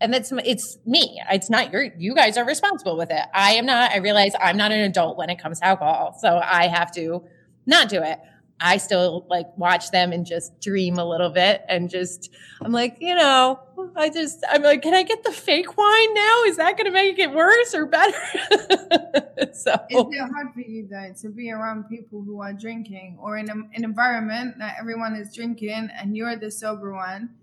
[0.00, 1.22] And that's, it's me.
[1.30, 3.22] It's not your, you guys are responsible with it.
[3.32, 3.92] I am not.
[3.92, 6.18] I realize I'm not an adult when it comes to alcohol.
[6.20, 7.24] So I have to
[7.64, 8.20] not do it.
[8.64, 12.30] I still like watch them and just dream a little bit and just,
[12.62, 13.60] I'm like, you know,
[13.94, 16.44] I just, I'm like, can I get the fake wine now?
[16.44, 18.16] Is that going to make it worse or better?
[19.52, 23.36] so, is it hard for you though to be around people who are drinking or
[23.36, 27.34] in a, an environment that everyone is drinking and you're the sober one?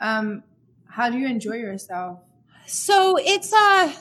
[0.00, 0.42] Um,
[0.88, 2.18] how do you enjoy yourself?
[2.66, 3.92] So it's, uh,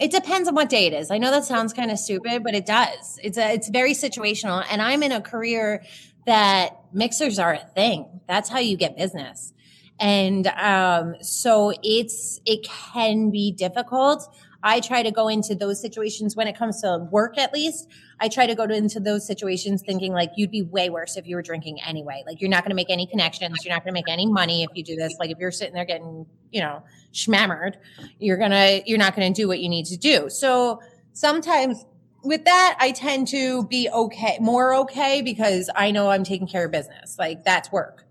[0.00, 1.10] it depends on what day it is.
[1.10, 3.18] I know that sounds kind of stupid, but it does.
[3.22, 4.64] It's a, it's very situational.
[4.70, 5.84] And I'm in a career
[6.26, 8.20] that mixers are a thing.
[8.26, 9.52] That's how you get business.
[9.98, 14.34] And um, so it's it can be difficult.
[14.62, 17.88] I try to go into those situations when it comes to work, at least.
[18.20, 21.36] I try to go into those situations thinking like you'd be way worse if you
[21.36, 22.22] were drinking anyway.
[22.26, 23.64] Like you're not going to make any connections.
[23.64, 25.14] You're not going to make any money if you do this.
[25.18, 27.76] Like if you're sitting there getting, you know, schmammered,
[28.18, 30.28] you're going to, you're not going to do what you need to do.
[30.28, 30.82] So
[31.14, 31.84] sometimes
[32.22, 36.66] with that, I tend to be okay, more okay because I know I'm taking care
[36.66, 37.16] of business.
[37.18, 38.04] Like that's work.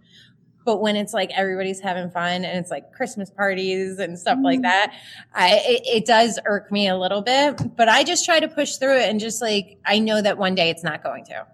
[0.65, 4.45] But when it's like everybody's having fun and it's like Christmas parties and stuff mm-hmm.
[4.45, 4.93] like that,
[5.33, 7.75] I it, it, does irk me a little bit.
[7.75, 10.55] But I just try to push through it and just like I know that one
[10.55, 11.47] day it's not going to.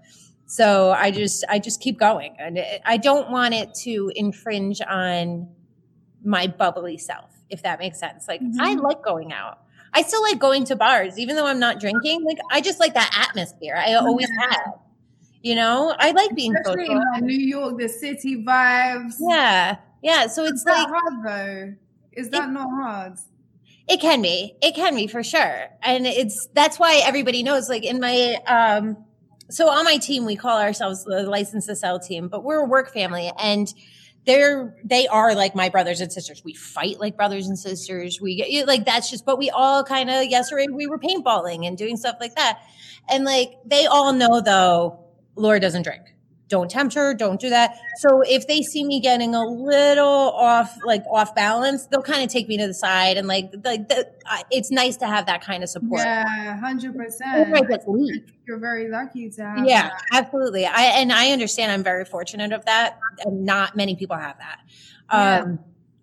[0.48, 4.80] So I just I just keep going, and it, I don't want it to infringe
[4.82, 5.50] on
[6.24, 8.28] my bubbly self, if that makes sense.
[8.28, 8.60] Like mm-hmm.
[8.60, 9.60] I like going out.
[9.94, 12.24] I still like going to bars, even though I'm not drinking.
[12.26, 13.76] Like I just like that atmosphere.
[13.76, 14.74] I always have.
[15.46, 17.04] You know, I like being Especially social.
[17.18, 19.14] in New York, the city vibes.
[19.20, 20.26] Yeah, yeah.
[20.26, 21.76] So it's, it's like hard though.
[22.14, 23.20] Is that it, not hard?
[23.88, 24.56] It can be.
[24.64, 27.70] It can be for sure, and it's that's why everybody knows.
[27.70, 28.98] Like in my um,
[29.52, 32.66] so on my team, we call ourselves the License to Sell team, but we're a
[32.66, 33.72] work family, and
[34.26, 36.44] they're they are like my brothers and sisters.
[36.44, 38.20] We fight like brothers and sisters.
[38.20, 41.78] We get like that's just, but we all kind of yesterday we were paintballing and
[41.78, 42.62] doing stuff like that,
[43.08, 45.05] and like they all know though
[45.36, 46.15] Laura doesn't drink.
[46.48, 47.15] Don't tempt her.
[47.15, 47.76] Don't do that.
[47.98, 52.30] So if they see me getting a little off, like off balance, they'll kind of
[52.30, 54.08] take me to the side and like, like the,
[54.52, 56.02] it's nice to have that kind of support.
[56.06, 57.50] Yeah, hundred percent.
[58.48, 59.65] You're very lucky to have.
[59.65, 60.02] Yeah, that.
[60.13, 60.67] absolutely.
[60.67, 61.71] I and I understand.
[61.71, 63.00] I'm very fortunate of that.
[63.26, 64.60] And not many people have that.
[65.12, 65.39] Yeah.
[65.39, 65.60] Um,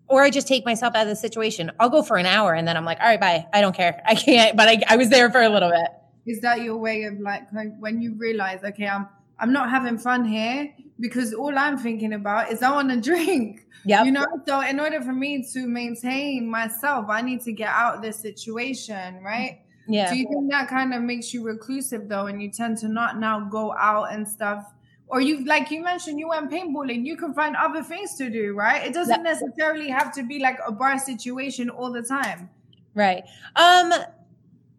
[0.08, 1.70] or I just take myself out of the situation.
[1.78, 3.46] I'll go for an hour and then I'm like, all right, bye.
[3.52, 4.02] I don't care.
[4.04, 4.56] I can't.
[4.56, 5.88] But I, I was there for a little bit.
[6.26, 7.44] Is that your way of like
[7.78, 9.08] when you realize, okay, I'm
[9.42, 13.66] I'm not having fun here because all I'm thinking about is I want to drink.
[13.84, 14.04] Yeah.
[14.04, 17.96] You know, so in order for me to maintain myself, I need to get out
[17.96, 19.60] of this situation, right?
[19.88, 20.08] Yeah.
[20.08, 23.18] Do you think that kind of makes you reclusive though, and you tend to not
[23.18, 24.64] now go out and stuff?
[25.08, 27.04] Or you, like you mentioned, you went paintballing.
[27.04, 28.86] You can find other things to do, right?
[28.86, 29.40] It doesn't yep.
[29.40, 32.48] necessarily have to be like a bar situation all the time.
[32.94, 33.24] Right.
[33.56, 33.92] Um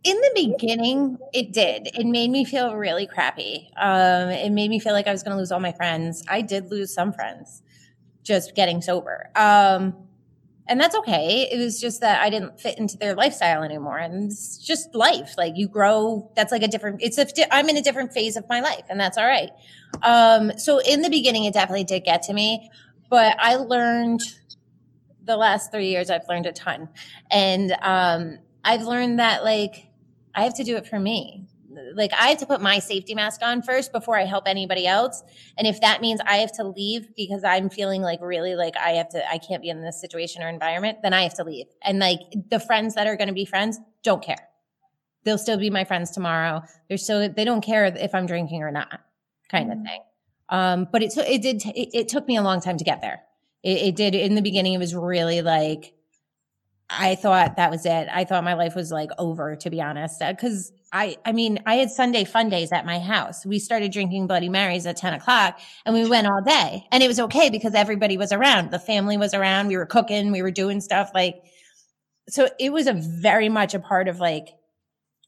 [0.03, 1.87] in the beginning, it did.
[1.93, 3.69] It made me feel really crappy.
[3.77, 6.23] Um, it made me feel like I was going to lose all my friends.
[6.27, 7.61] I did lose some friends
[8.23, 9.29] just getting sober.
[9.35, 9.95] Um,
[10.67, 11.49] and that's okay.
[11.51, 13.97] It was just that I didn't fit into their lifestyle anymore.
[13.97, 15.35] And it's just life.
[15.37, 18.47] Like you grow, that's like a different, it's a, I'm in a different phase of
[18.47, 19.51] my life and that's all right.
[20.01, 22.69] Um, so in the beginning, it definitely did get to me,
[23.09, 24.21] but I learned
[25.25, 26.89] the last three years, I've learned a ton.
[27.29, 29.89] And, um, I've learned that like,
[30.35, 31.47] I have to do it for me.
[31.95, 35.23] Like I have to put my safety mask on first before I help anybody else.
[35.57, 38.91] And if that means I have to leave because I'm feeling like really like I
[38.91, 41.65] have to, I can't be in this situation or environment, then I have to leave.
[41.81, 42.19] And like
[42.49, 44.47] the friends that are going to be friends don't care.
[45.23, 46.61] They'll still be my friends tomorrow.
[46.87, 48.99] They're still, they don't care if I'm drinking or not
[49.49, 49.79] kind mm-hmm.
[49.79, 50.01] of thing.
[50.49, 52.83] Um, but it, took it did, t- it, it, took me a long time to
[52.83, 53.23] get there.
[53.63, 54.73] It, it did in the beginning.
[54.73, 55.93] It was really like,
[56.97, 58.07] I thought that was it.
[58.11, 60.19] I thought my life was like over, to be honest.
[60.19, 63.45] Because uh, I, I mean, I had Sunday fun days at my house.
[63.45, 66.85] We started drinking Bloody Marys at 10 o'clock and we went all day.
[66.91, 68.71] And it was okay because everybody was around.
[68.71, 69.67] The family was around.
[69.67, 71.41] We were cooking, we were doing stuff like,
[72.29, 74.49] so it was a very much a part of like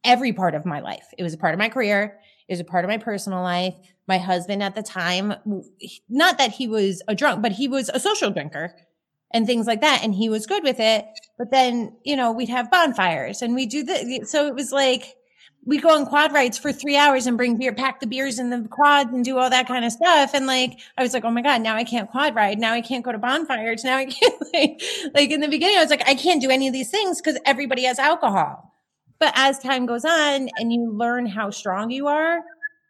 [0.04, 1.08] every part of my life.
[1.18, 2.20] It was a part of my career.
[2.48, 3.74] It was a part of my personal life.
[4.08, 5.34] My husband at the time,
[6.08, 8.76] not that he was a drunk, but he was a social drinker
[9.34, 10.02] and things like that.
[10.04, 11.06] And he was good with it.
[11.38, 15.16] But then, you know, we'd have bonfires and we do the, so it was like,
[15.66, 18.52] we'd go on quad rides for three hours and bring beer, pack the beers in
[18.52, 20.34] the quads and do all that kind of stuff.
[20.34, 22.60] And like, I was like, oh my God, now I can't quad ride.
[22.60, 23.84] Now I can't go to bonfires.
[23.84, 24.82] Now I can't like,
[25.14, 27.40] like in the beginning, I was like, I can't do any of these things because
[27.46, 28.72] everybody has alcohol.
[29.20, 32.42] But as time goes on and you learn how strong you are,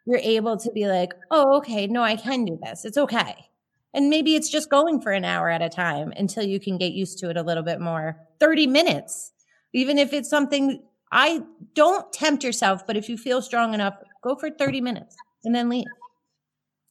[0.06, 2.86] you're able to be like, oh, okay, no, I can do this.
[2.86, 3.48] It's okay.
[3.96, 6.92] And maybe it's just going for an hour at a time until you can get
[6.92, 8.20] used to it a little bit more.
[8.42, 9.32] 30 minutes,
[9.74, 11.44] even if it's something I
[11.76, 15.70] don't tempt yourself, but if you feel strong enough, go for 30 minutes and then
[15.70, 15.86] leave.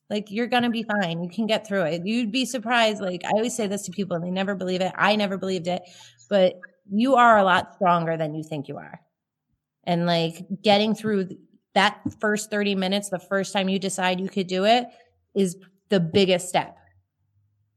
[0.09, 1.23] Like you're going to be fine.
[1.23, 2.07] You can get through it.
[2.07, 3.03] You'd be surprised.
[3.03, 4.93] Like I always say this to people and they never believe it.
[4.97, 5.83] I never believed it,
[6.31, 6.59] but
[6.91, 9.01] you are a lot stronger than you think you are.
[9.85, 11.29] And like getting through
[11.75, 14.87] that first 30 minutes, the first time you decide you could do it
[15.35, 15.57] is
[15.91, 16.79] the biggest step.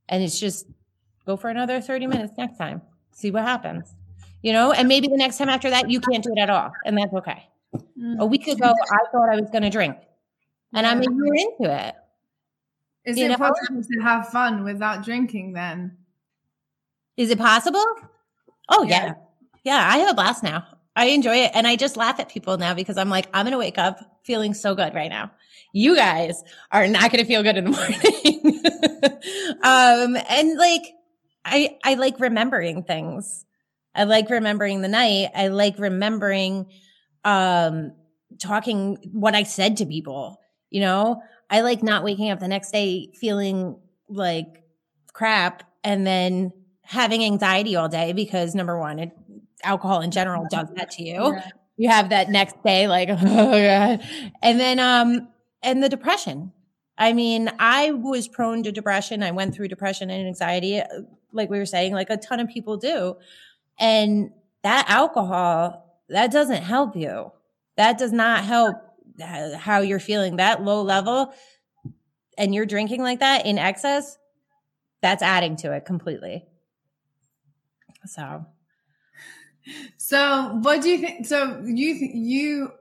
[0.10, 0.68] And it's just
[1.26, 2.82] go for another 30 minutes next time.
[3.12, 3.94] See what happens.
[4.42, 6.72] You know, and maybe the next time after that you can't do it at all.
[6.86, 7.48] And that's okay.
[7.76, 8.20] Mm-hmm.
[8.20, 9.98] A week ago I thought I was gonna drink.
[10.74, 11.96] And I'm a year into it.
[13.06, 13.38] Is you it know?
[13.38, 15.98] possible to have fun without drinking then?
[17.16, 17.86] Is it possible?
[18.70, 19.06] Oh yeah.
[19.06, 19.14] yeah.
[19.64, 20.66] Yeah, I have a blast now.
[20.96, 21.52] I enjoy it.
[21.54, 24.00] And I just laugh at people now because I'm like, I'm going to wake up
[24.24, 25.30] feeling so good right now.
[25.74, 26.42] You guys
[26.72, 28.64] are not going to feel good in the morning.
[29.64, 30.94] um, and like,
[31.46, 33.46] I, I like remembering things.
[33.96, 35.30] I like remembering the night.
[35.36, 36.68] I like remembering,
[37.24, 37.94] um,
[38.40, 42.72] talking what I said to people, you know, I like not waking up the next
[42.72, 43.80] day feeling
[44.10, 44.64] like
[45.14, 49.12] crap and then having anxiety all day because number one, it
[49.64, 51.34] alcohol in general does that to you.
[51.34, 51.50] Yeah.
[51.78, 54.04] You have that next day, like, oh God.
[54.42, 55.28] And then, um,
[55.62, 56.52] and the depression.
[56.98, 59.24] I mean, I was prone to depression.
[59.24, 60.86] I went through depression and anxiety, uh,
[61.32, 63.18] like we were saying, like a ton of people do.
[63.80, 64.32] And
[64.64, 67.32] that alcohol, that doesn't help you.
[67.76, 68.78] That does not help
[69.56, 70.38] how you're feeling.
[70.38, 71.34] That low level
[72.38, 74.18] and you're drinking like that in excess,
[75.02, 76.46] that's adding to it completely.
[78.06, 78.46] So
[79.98, 81.26] so, what do you think?
[81.26, 82.72] So, you you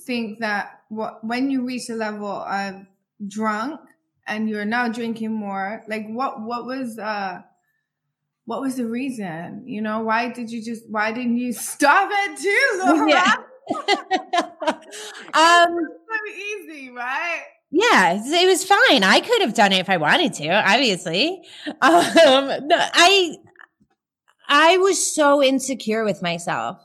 [0.00, 2.86] think that what when you reach a level of
[3.26, 3.80] drunk
[4.26, 7.42] and you're now drinking more, like what what was uh
[8.46, 9.62] what was the reason?
[9.66, 13.08] You know, why did you just why didn't you stop it too, Laura?
[13.10, 13.34] Yeah.
[15.32, 17.44] um, so easy, right?
[17.70, 19.02] Yeah, it was fine.
[19.02, 21.42] I could have done it if I wanted to, obviously.
[21.80, 23.36] Um, no, I
[24.48, 26.83] I was so insecure with myself.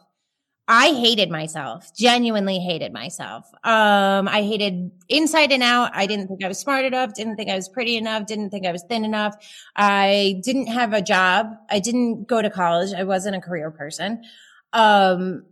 [0.71, 3.51] I hated myself, genuinely hated myself.
[3.63, 5.89] Um, I hated inside and out.
[5.95, 8.67] I didn't think I was smart enough, didn't think I was pretty enough, didn't think
[8.67, 9.36] I was thin enough.
[9.75, 11.55] I didn't have a job.
[11.71, 12.93] I didn't go to college.
[12.93, 14.23] I wasn't a career person.
[14.71, 15.43] Um,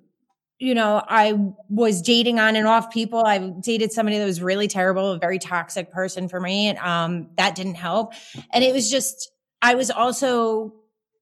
[0.60, 1.34] you know, I
[1.68, 3.26] was dating on and off people.
[3.26, 6.68] I dated somebody that was really terrible, a very toxic person for me.
[6.68, 8.14] And, um, that didn't help.
[8.52, 9.32] And it was just,
[9.64, 10.76] I was also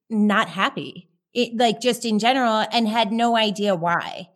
[0.09, 4.29] not happy, it, like just in general, and had no idea why.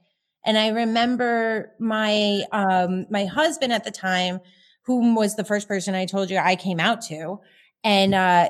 [0.46, 4.40] And I remember my um, my husband at the time,
[4.84, 7.40] whom was the first person I told you I came out to,
[7.84, 8.50] and uh,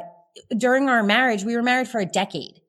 [0.58, 2.62] during our marriage, we were married for a decade.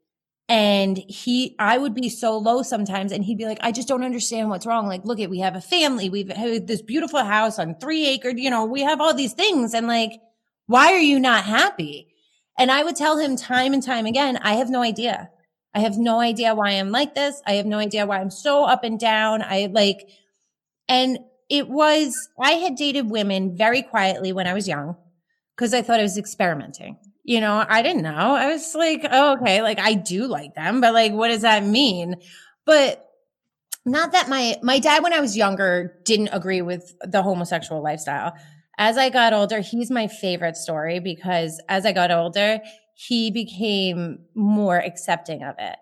[0.48, 4.02] And he, I would be so low sometimes, and he'd be like, "I just don't
[4.04, 4.86] understand what's wrong.
[4.88, 8.30] Like, look at, we have a family, we've have this beautiful house on three acre,
[8.30, 10.12] you know, we have all these things, and like,
[10.66, 12.08] why are you not happy?"
[12.58, 15.30] And I would tell him time and time again, I have no idea.
[15.74, 17.40] I have no idea why I'm like this.
[17.46, 19.42] I have no idea why I'm so up and down.
[19.42, 20.08] I like,
[20.88, 24.96] and it was, I had dated women very quietly when I was young
[25.56, 26.98] because I thought I was experimenting.
[27.22, 28.10] You know, I didn't know.
[28.10, 31.64] I was like, oh, okay, like I do like them, but like, what does that
[31.64, 32.16] mean?
[32.66, 33.04] But
[33.84, 38.34] not that my, my dad, when I was younger, didn't agree with the homosexual lifestyle
[38.80, 42.60] as I got older, he's my favorite story because as I got older,
[43.08, 45.76] he became more accepting of it.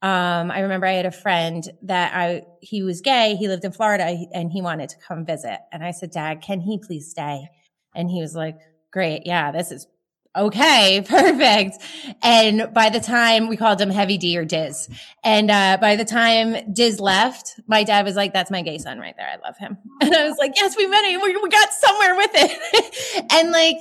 [0.00, 3.36] Um, I remember I had a friend that I, he was gay.
[3.36, 5.58] He lived in Florida and he wanted to come visit.
[5.70, 7.46] And I said, Dad, can he please stay?
[7.94, 8.56] And he was like,
[8.90, 9.26] great.
[9.26, 9.86] Yeah, this is
[10.34, 11.76] okay, perfect.
[12.22, 14.88] And by the time we called him Heavy D or Diz,
[15.22, 18.98] and uh, by the time Diz left, my dad was like, "That's my gay son
[18.98, 19.28] right there.
[19.28, 21.20] I love him." And I was like, "Yes, we met it.
[21.22, 23.76] We, we got somewhere with it." and like,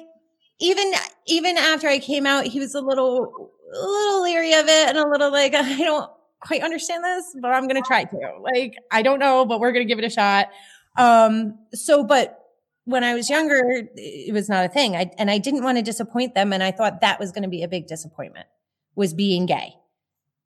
[0.62, 0.93] even
[1.26, 4.97] even after I came out, he was a little a little leery of it and
[4.97, 8.17] a little like, I don't quite understand this, but I'm gonna try to.
[8.41, 10.50] Like, I don't know, but we're gonna give it a shot.
[10.97, 12.38] Um, so, but
[12.86, 13.63] when I was younger,
[13.95, 14.95] it was not a thing.
[14.95, 16.52] I, and I didn't want to disappoint them.
[16.52, 18.47] And I thought that was going to be a big disappointment
[18.95, 19.76] was being gay.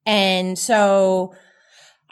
[0.06, 1.34] And so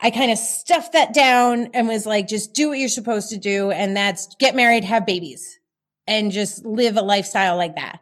[0.02, 3.38] I kind of stuffed that down and was like, just do what you're supposed to
[3.38, 3.70] do.
[3.72, 5.60] And that's get married, have babies
[6.08, 8.00] and just live a lifestyle like that.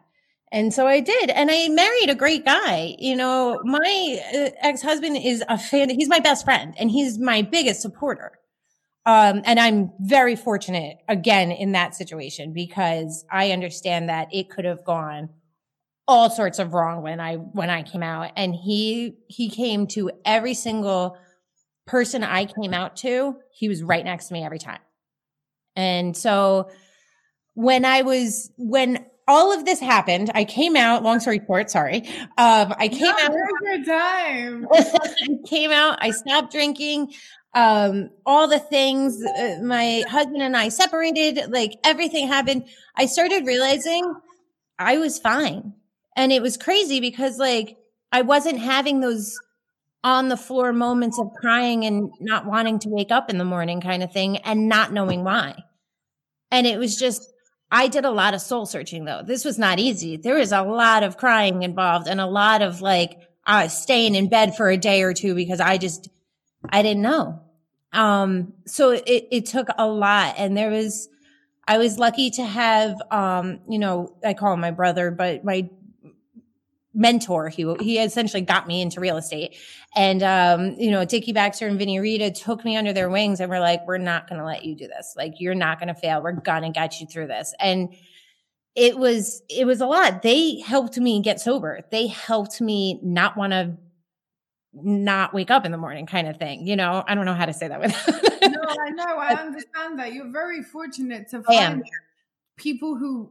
[0.50, 1.30] And so I did.
[1.30, 2.94] And I married a great guy.
[2.98, 5.88] You know, my uh, ex husband is a fan.
[5.88, 8.32] He's my best friend and he's my biggest supporter.
[9.06, 14.64] Um, and I'm very fortunate again in that situation because I understand that it could
[14.64, 15.30] have gone
[16.06, 18.32] all sorts of wrong when I when I came out.
[18.36, 21.16] And he he came to every single
[21.86, 24.80] person I came out to, he was right next to me every time.
[25.74, 26.70] And so
[27.54, 30.30] when I was when all of this happened.
[30.34, 32.08] I came out, long story short, sorry.
[32.38, 33.32] Um, I came no, out.
[33.32, 34.66] Your time.
[34.72, 37.12] I came out, I stopped drinking.
[37.54, 42.64] Um, all the things, uh, my husband and I separated, like everything happened.
[42.96, 44.14] I started realizing
[44.78, 45.74] I was fine.
[46.16, 47.76] And it was crazy because like
[48.10, 49.38] I wasn't having those
[50.04, 53.80] on the floor moments of crying and not wanting to wake up in the morning
[53.80, 55.62] kind of thing and not knowing why.
[56.50, 57.31] And it was just
[57.74, 59.22] I did a lot of soul searching though.
[59.24, 60.18] This was not easy.
[60.18, 64.28] There was a lot of crying involved and a lot of like uh, staying in
[64.28, 66.10] bed for a day or two because I just,
[66.68, 67.40] I didn't know.
[67.94, 71.08] Um, so it, it took a lot and there was,
[71.66, 75.70] I was lucky to have, um, you know, I call him my brother, but my
[76.94, 77.48] mentor.
[77.48, 79.56] He he essentially got me into real estate.
[79.96, 83.50] And um, you know, Dickie Baxter and Vinny Rita took me under their wings and
[83.50, 85.14] were like, "We're not going to let you do this.
[85.16, 86.22] Like, you're not going to fail.
[86.22, 87.94] We're going to get you through this." And
[88.74, 90.22] it was it was a lot.
[90.22, 91.80] They helped me get sober.
[91.90, 93.76] They helped me not want to
[94.74, 96.66] not wake up in the morning kind of thing.
[96.66, 97.92] You know, I don't know how to say that with
[98.42, 99.18] No, I know.
[99.18, 100.12] I understand that.
[100.14, 101.84] You're very fortunate to find
[102.56, 103.30] people who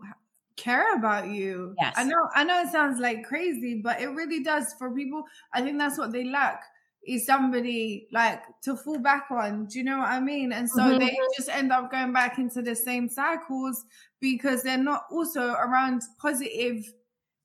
[0.62, 1.74] care about you.
[1.80, 1.96] Yes.
[1.98, 5.24] I know I know it sounds like crazy, but it really does for people.
[5.54, 6.64] I think that's what they lack
[7.08, 9.66] is somebody like to fall back on.
[9.66, 10.54] Do you know what I mean?
[10.54, 11.00] And so mm-hmm.
[11.00, 13.86] they just end up going back into the same cycles
[14.20, 16.94] because they're not also around positive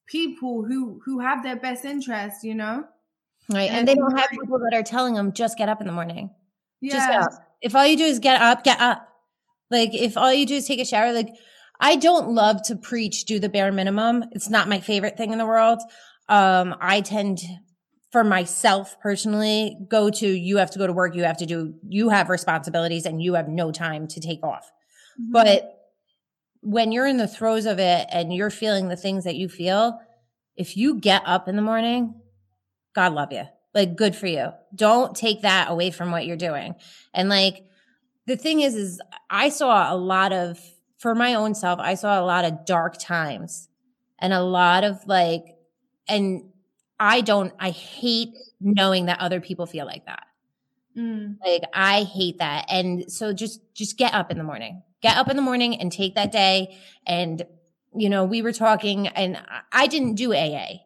[0.07, 2.85] people who who have their best interest, you know?
[3.49, 3.71] Right.
[3.71, 5.93] And, and they don't have people that are telling them just get up in the
[5.93, 6.31] morning.
[6.81, 6.93] Yeah.
[6.93, 7.49] Just get up.
[7.63, 9.09] If all you do is get up, get up.
[9.71, 11.35] Like if all you do is take a shower, like
[11.81, 14.25] I don't love to preach do the bare minimum.
[14.33, 15.81] It's not my favorite thing in the world.
[16.29, 17.41] Um, I tend
[18.13, 21.75] for myself personally go to you have to go to work, you have to do
[21.87, 24.71] you have responsibilities and you have no time to take off.
[25.21, 25.33] Mm-hmm.
[25.33, 25.73] But
[26.63, 30.01] when you're in the throes of it and you're feeling the things that you feel,
[30.57, 32.15] if you get up in the morning,
[32.95, 33.45] God love you.
[33.75, 34.53] Like good for you.
[34.75, 36.75] Don't take that away from what you're doing.
[37.13, 37.67] And like
[38.27, 40.59] the thing is is I saw a lot of
[41.07, 43.69] for my own self, I saw a lot of dark times
[44.19, 45.45] and a lot of like,
[46.09, 46.51] and
[46.99, 50.27] I don't, I hate knowing that other people feel like that.
[50.99, 51.37] Mm.
[51.47, 52.67] Like I hate that.
[52.71, 55.93] And so just, just get up in the morning, get up in the morning and
[55.93, 56.77] take that day.
[57.07, 57.47] And,
[57.95, 59.41] you know, we were talking and
[59.71, 60.81] I didn't do AA.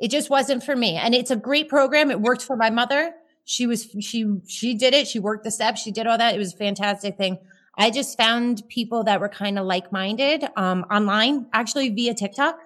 [0.00, 0.96] It just wasn't for me.
[0.96, 2.10] And it's a great program.
[2.10, 3.14] It worked for my mother.
[3.44, 5.06] She was, she, she did it.
[5.06, 5.80] She worked the steps.
[5.80, 6.34] She did all that.
[6.34, 7.38] It was a fantastic thing.
[7.76, 12.58] I just found people that were kind of like minded um, online, actually via TikTok,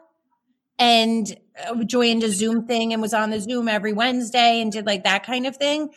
[0.78, 1.36] and
[1.68, 5.04] uh, joined a Zoom thing and was on the Zoom every Wednesday and did like
[5.04, 5.90] that kind of thing.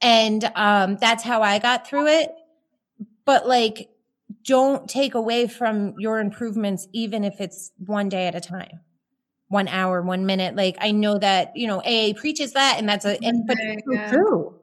[0.00, 2.30] And um, that's how I got through it.
[3.24, 3.88] But like,
[4.44, 8.80] don't take away from your improvements, even if it's one day at a time
[9.48, 10.56] one hour, one minute.
[10.56, 13.82] Like I know that, you know, AA preaches that and that's a, and, but it's
[13.84, 14.60] so true.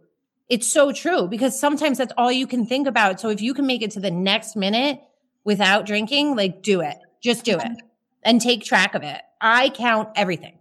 [0.51, 3.21] It's so true because sometimes that's all you can think about.
[3.21, 5.01] So if you can make it to the next minute
[5.45, 6.97] without drinking, like do it.
[7.21, 7.81] Just do it
[8.21, 9.21] and take track of it.
[9.39, 10.59] I count everything.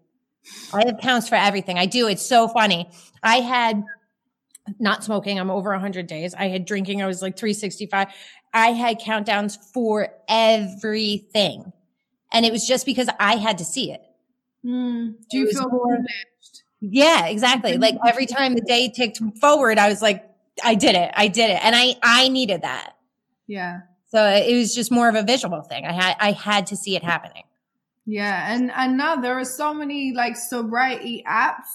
[0.72, 1.76] I have counts for everything.
[1.76, 2.07] I do.
[2.07, 2.88] It's so funny.
[3.20, 3.83] I had
[4.79, 5.40] not smoking.
[5.40, 6.35] I'm over 100 days.
[6.35, 7.03] I had drinking.
[7.03, 8.07] I was like 365.
[8.55, 11.72] I had countdowns for everything.
[12.31, 14.03] And it was just because I had to see it.
[14.64, 15.14] Mm.
[15.31, 15.98] Do you feel more
[16.81, 17.77] yeah, exactly.
[17.77, 18.09] Like mm-hmm.
[18.09, 20.29] every time the day ticked forward, I was like,
[20.64, 21.11] I did it.
[21.14, 21.64] I did it.
[21.64, 22.95] And I, I needed that.
[23.47, 23.81] Yeah.
[24.09, 25.87] So it was just more of a visual thing.
[25.87, 27.45] I had, I had to see it happening.
[28.07, 28.53] Yeah.
[28.53, 31.68] And, and now there are so many like sobriety apps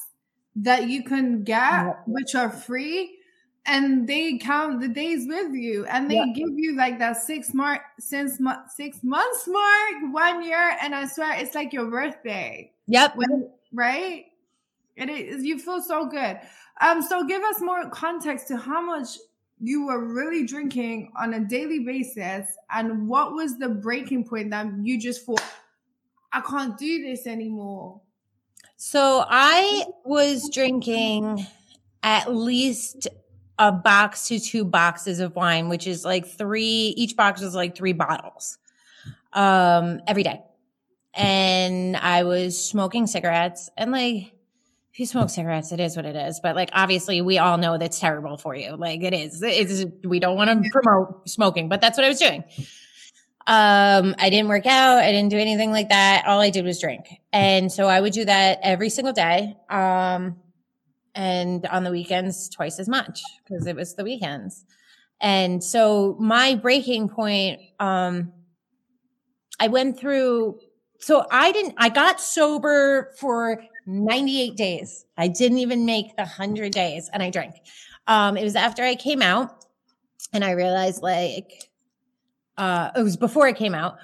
[0.57, 3.17] that you can get, which are free
[3.65, 7.81] and they count the days with you and they give you like that six mark
[7.99, 8.39] since
[8.75, 14.25] six months mark one year and i swear it's like your birthday yep when, right
[14.95, 16.39] it is you feel so good.
[16.81, 19.17] Um, so give us more context to how much
[19.59, 24.67] you were really drinking on a daily basis and what was the breaking point that
[24.81, 25.43] you just thought
[26.33, 28.01] I can't do this anymore?
[28.77, 31.47] So I was drinking
[32.03, 33.07] at least
[33.57, 37.75] a box to two boxes of wine, which is like three, each box was like
[37.75, 38.57] three bottles
[39.31, 40.41] um, every day.
[41.13, 44.33] And I was smoking cigarettes and like
[44.95, 46.39] if you smoke cigarettes, it is what it is.
[46.39, 48.77] But like, obviously, we all know that's terrible for you.
[48.77, 49.43] Like, it is.
[49.43, 52.45] It's we don't want to promote smoking, but that's what I was doing.
[53.45, 54.99] Um, I didn't work out.
[54.99, 56.23] I didn't do anything like that.
[56.25, 59.57] All I did was drink, and so I would do that every single day.
[59.69, 60.37] Um,
[61.13, 64.63] and on the weekends, twice as much because it was the weekends.
[65.19, 68.31] And so my breaking point, um,
[69.59, 70.57] I went through.
[71.01, 71.75] So I didn't.
[71.77, 75.05] I got sober for 98 days.
[75.17, 77.55] I didn't even make the 100 days and I drank.
[78.07, 79.65] Um, it was after I came out
[80.33, 81.69] and I realized like,
[82.57, 83.97] uh, it was before I came out,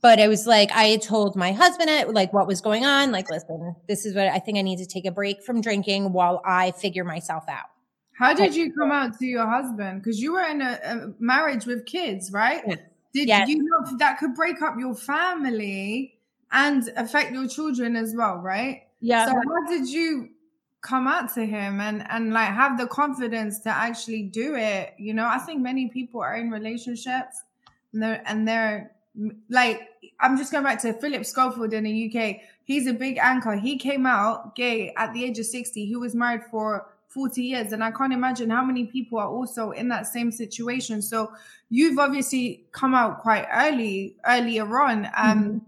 [0.00, 3.10] but it was like I had told my husband it, like what was going on.
[3.10, 6.12] Like, listen, this is what I think I need to take a break from drinking
[6.12, 7.66] while I figure myself out.
[8.12, 10.02] How did you come out to your husband?
[10.02, 12.64] Because you were in a, a, marriage with kids, right?
[13.12, 13.48] Did yes.
[13.48, 16.18] you know that could break up your family
[16.52, 18.83] and affect your children as well, right?
[19.04, 19.26] Yeah.
[19.26, 20.30] So how did you
[20.80, 24.94] come out to him and and like have the confidence to actually do it?
[24.96, 27.42] You know, I think many people are in relationships
[27.92, 28.92] and they're and they're
[29.50, 29.88] like
[30.20, 32.40] I'm just going back to Philip Schofield in the UK.
[32.64, 33.56] He's a big anchor.
[33.56, 35.84] He came out gay at the age of 60.
[35.84, 37.72] He was married for 40 years.
[37.72, 41.02] And I can't imagine how many people are also in that same situation.
[41.02, 41.30] So
[41.68, 45.04] you've obviously come out quite early, earlier on.
[45.04, 45.58] Um, mm-hmm.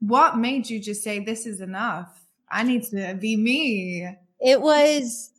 [0.00, 2.27] What made you just say, this is enough?
[2.50, 4.08] I need to be me.
[4.40, 5.30] It was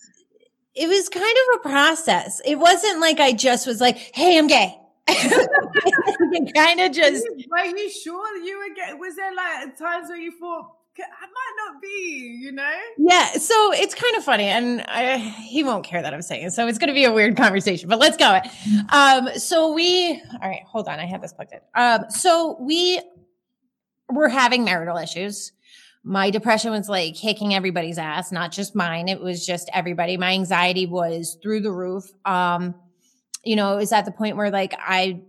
[0.76, 2.41] it was kind of a process.
[2.45, 4.76] It wasn't like I just was like, "Hey, I'm gay."
[6.55, 7.28] kind of just.
[7.49, 8.93] Were you sure you were gay?
[8.93, 12.74] Was there like times where you thought I might not be, you know?
[12.97, 13.34] Yeah.
[13.34, 16.51] So it's kind of funny, and I, he won't care that I'm saying it.
[16.51, 18.39] So it's going to be a weird conversation, but let's go.
[18.89, 19.30] Um.
[19.36, 20.22] So we.
[20.41, 20.64] All right.
[20.68, 20.99] Hold on.
[20.99, 21.60] I have this plugged in.
[21.76, 22.05] Um.
[22.10, 23.01] So we
[24.10, 25.51] were having marital issues
[26.04, 29.08] my depression was like kicking everybody's ass, not just mine.
[29.08, 30.18] It was just everybody.
[30.18, 32.06] My anxiety was through the roof.
[32.26, 32.76] Um,
[33.43, 35.22] you know, it was at the point where like I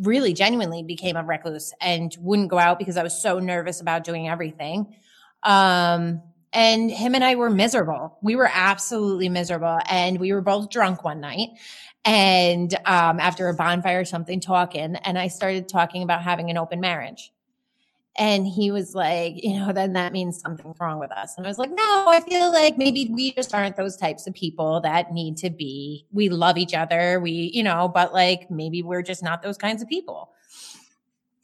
[0.00, 4.04] really genuinely became a recluse and wouldn't go out because I was so nervous about
[4.04, 4.94] doing everything.
[5.42, 8.16] Um, and him and I were miserable.
[8.22, 9.78] We were absolutely miserable.
[9.88, 11.50] And we were both drunk one night.
[12.04, 16.56] And um, after a bonfire or something, talking, and I started talking about having an
[16.56, 17.32] open marriage.
[18.16, 21.34] And he was like, you know, then that means something's wrong with us.
[21.36, 24.34] And I was like, no, I feel like maybe we just aren't those types of
[24.34, 26.04] people that need to be.
[26.12, 27.20] We love each other.
[27.20, 30.32] We, you know, but like maybe we're just not those kinds of people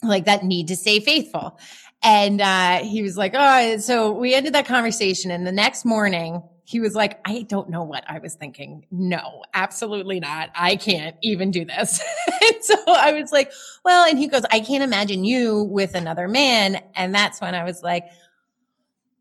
[0.02, 1.58] like that need to stay faithful.
[2.02, 5.30] And uh, he was like, oh, so we ended that conversation.
[5.30, 8.86] And the next morning, he was like, I don't know what I was thinking.
[8.90, 10.48] No, absolutely not.
[10.54, 12.02] I can't even do this.
[12.62, 13.52] so I was like,
[13.84, 16.82] well, and he goes, I can't imagine you with another man.
[16.94, 18.04] And that's when I was like,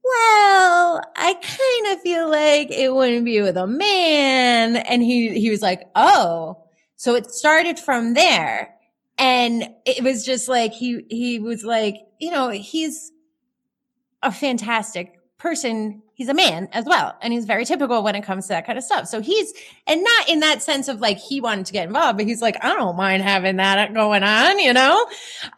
[0.06, 4.78] well, I kind of feel like it wouldn't be with a man.
[4.78, 6.64] And he, he was like, oh,
[6.96, 8.74] so it started from there.
[9.18, 13.12] And it was just like, he, he was like, you know, he's
[14.22, 18.46] a fantastic person he's a man as well and he's very typical when it comes
[18.46, 19.08] to that kind of stuff.
[19.10, 19.54] So he's
[19.88, 22.56] and not in that sense of like he wanted to get involved but he's like
[22.64, 25.06] i don't mind having that going on you know?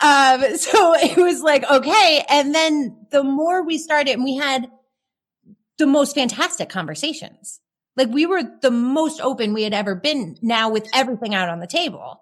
[0.02, 4.68] Um so it was like okay and then the more we started and we had
[5.78, 7.60] the most fantastic conversations.
[7.96, 11.60] Like we were the most open we had ever been now with everything out on
[11.60, 12.22] the table.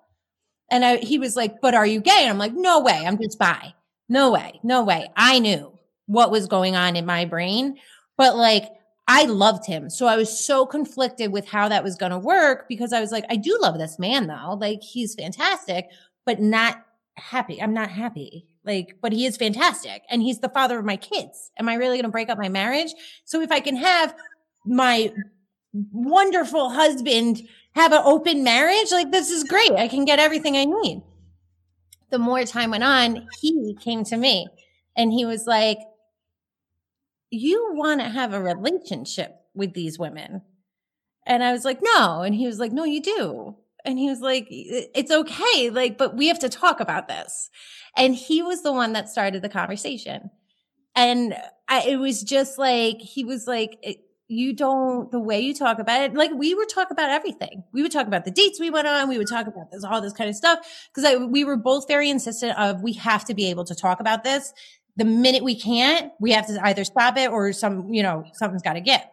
[0.69, 2.23] And I, he was like but are you gay?
[2.23, 3.73] And i'm like no way i'm just bi.
[4.09, 5.09] No way no way.
[5.15, 5.73] I knew
[6.05, 7.77] what was going on in my brain.
[8.17, 8.69] But like,
[9.07, 9.89] I loved him.
[9.89, 13.11] So I was so conflicted with how that was going to work because I was
[13.11, 14.57] like, I do love this man though.
[14.59, 15.89] Like, he's fantastic,
[16.25, 16.85] but not
[17.15, 17.61] happy.
[17.61, 18.47] I'm not happy.
[18.65, 21.51] Like, but he is fantastic and he's the father of my kids.
[21.59, 22.93] Am I really going to break up my marriage?
[23.25, 24.15] So if I can have
[24.65, 25.13] my
[25.73, 27.41] wonderful husband
[27.75, 29.71] have an open marriage, like this is great.
[29.73, 31.03] I can get everything I need.
[32.09, 34.47] The more time went on, he came to me
[34.95, 35.79] and he was like,
[37.33, 40.43] you want to have a relationship with these women.
[41.25, 42.21] And I was like, no.
[42.21, 43.55] And he was like, no, you do.
[43.83, 45.69] And he was like, it's okay.
[45.69, 47.49] Like, but we have to talk about this.
[47.97, 50.29] And he was the one that started the conversation.
[50.95, 51.35] And
[51.67, 53.83] I, it was just like, he was like,
[54.27, 57.63] you don't, the way you talk about it, like we would talk about everything.
[57.73, 59.09] We would talk about the dates we went on.
[59.09, 60.59] We would talk about this, all this kind of stuff.
[60.93, 64.23] Cause we were both very insistent of, we have to be able to talk about
[64.23, 64.53] this
[64.95, 68.61] the minute we can't, we have to either stop it or some, you know, something's
[68.61, 69.11] got to get.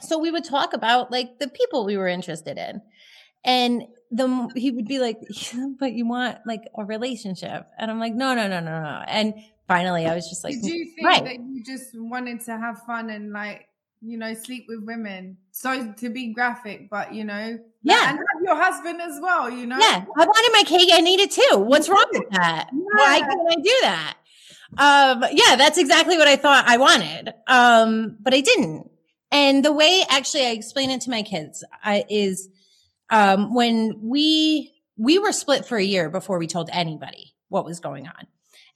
[0.00, 2.82] So we would talk about like the people we were interested in.
[3.44, 5.18] And the he would be like,
[5.78, 7.66] but you want like a relationship.
[7.78, 9.02] And I'm like, no, no, no, no, no.
[9.06, 9.34] And
[9.66, 11.24] finally I was just like, Did you think right.
[11.24, 13.68] that you just wanted to have fun and like
[14.00, 15.36] you know, sleep with women.
[15.50, 18.10] So to be graphic, but you know, Yeah.
[18.10, 19.50] and have your husband as well.
[19.50, 20.90] You know, Yeah, I wanted my cake.
[20.92, 21.58] I need it too.
[21.58, 22.68] What's wrong with that?
[22.72, 24.14] Why can't I do that?
[24.78, 27.34] Um, yeah, that's exactly what I thought I wanted.
[27.46, 28.90] Um, but I didn't.
[29.30, 32.48] And the way actually I explain it to my kids I, is,
[33.10, 37.80] um, when we, we were split for a year before we told anybody what was
[37.80, 38.26] going on.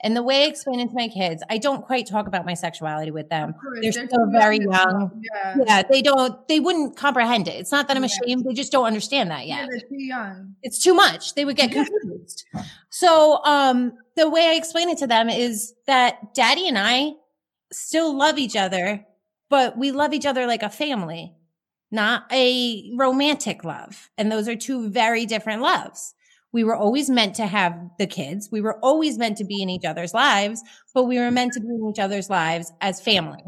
[0.03, 2.55] And the way I explain it to my kids, I don't quite talk about my
[2.55, 3.55] sexuality with them.
[3.81, 5.23] They're they're still very young.
[5.23, 5.55] Yeah.
[5.65, 7.55] Yeah, they don't, they wouldn't comprehend it.
[7.55, 8.09] It's not that I'm Yeah.
[8.25, 8.45] ashamed.
[8.45, 10.57] They just don't understand that Yeah, yet they're too young.
[10.63, 11.35] it's too much.
[11.35, 12.45] They would get confused.
[12.91, 17.13] So, um, the way I explain it to them is that daddy and I
[17.73, 19.07] still love each other,
[19.49, 21.33] but we love each other like a family,
[21.91, 24.11] not a romantic love.
[24.19, 26.15] And those are two very different loves.
[26.53, 28.51] We were always meant to have the kids.
[28.53, 30.63] We were always meant to be in each other's lives,
[30.95, 33.43] but we were meant to be in each other's lives as family,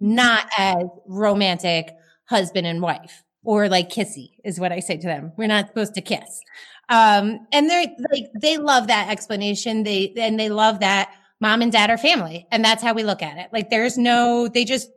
[0.00, 1.94] not as romantic
[2.28, 5.32] husband and wife or like kissy is what I say to them.
[5.36, 6.40] We're not supposed to kiss.
[6.88, 9.84] Um, and they're like, they love that explanation.
[9.84, 12.46] They, and they love that mom and dad are family.
[12.50, 13.48] And that's how we look at it.
[13.52, 14.90] Like there's no, they just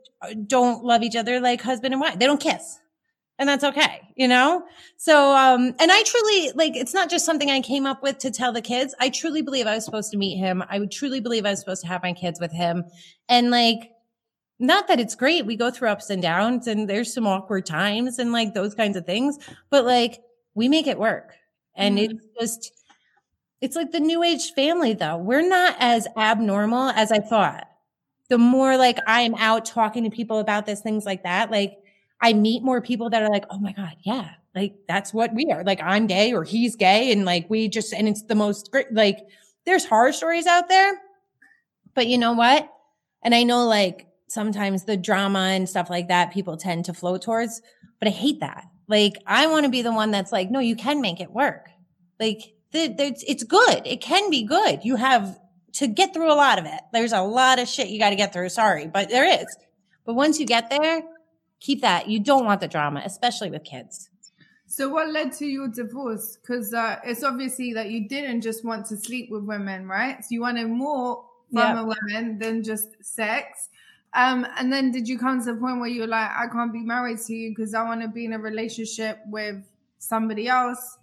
[0.46, 2.18] don't love each other like husband and wife.
[2.18, 2.78] They don't kiss.
[3.42, 4.62] And that's okay, you know?
[4.98, 8.30] So, um, and I truly, like, it's not just something I came up with to
[8.30, 8.94] tell the kids.
[9.00, 10.62] I truly believe I was supposed to meet him.
[10.70, 12.84] I would truly believe I was supposed to have my kids with him.
[13.28, 13.90] And like,
[14.60, 15.44] not that it's great.
[15.44, 18.96] We go through ups and downs and there's some awkward times and like those kinds
[18.96, 19.40] of things,
[19.70, 20.20] but like
[20.54, 21.34] we make it work.
[21.74, 22.12] And Mhm.
[22.12, 22.72] it's just,
[23.60, 25.16] it's like the new age family though.
[25.16, 27.66] We're not as abnormal as I thought.
[28.28, 31.81] The more like I am out talking to people about this, things like that, like
[32.22, 35.46] I meet more people that are like, oh my God, yeah, like that's what we
[35.50, 35.64] are.
[35.64, 37.10] Like I'm gay or he's gay.
[37.10, 39.18] And like we just, and it's the most great, like
[39.66, 41.00] there's horror stories out there.
[41.94, 42.70] But you know what?
[43.24, 47.18] And I know like sometimes the drama and stuff like that people tend to flow
[47.18, 47.60] towards,
[47.98, 48.66] but I hate that.
[48.86, 51.70] Like I want to be the one that's like, no, you can make it work.
[52.20, 53.82] Like the, the, it's good.
[53.84, 54.84] It can be good.
[54.84, 55.38] You have
[55.74, 56.80] to get through a lot of it.
[56.92, 58.50] There's a lot of shit you got to get through.
[58.50, 59.46] Sorry, but there is.
[60.04, 61.02] But once you get there,
[61.62, 62.08] keep that.
[62.08, 64.10] You don't want the drama, especially with kids.
[64.66, 66.36] So, what led to your divorce?
[66.40, 70.16] Because uh, it's obviously that you didn't just want to sleep with women, right?
[70.24, 71.80] So you wanted more from Yeah.
[71.80, 73.68] a woman than just sex.
[74.14, 76.80] Um, and then did you come to the point where you're like, I can't be
[76.82, 79.56] married to you because I want to be in a relationship with
[79.98, 80.98] somebody else?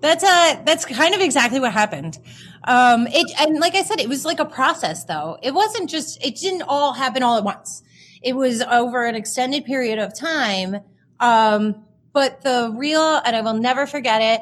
[0.00, 2.18] That's uh that's kind of exactly what happened.
[2.64, 5.38] Um it and like I said, it was like a process though.
[5.42, 7.82] It wasn't just it didn't all happen all at once.
[8.24, 10.80] It was over an extended period of time.
[11.20, 14.40] Um but the real and I will never forget it.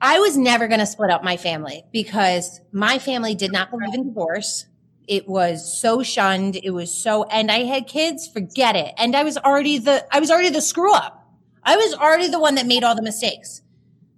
[0.00, 3.92] I was never going to split up my family because my family did not believe
[3.94, 4.66] in divorce.
[5.06, 6.56] It was so shunned.
[6.62, 8.94] It was so, and I had kids, forget it.
[8.96, 11.28] And I was already the, I was already the screw up.
[11.64, 13.60] I was already the one that made all the mistakes.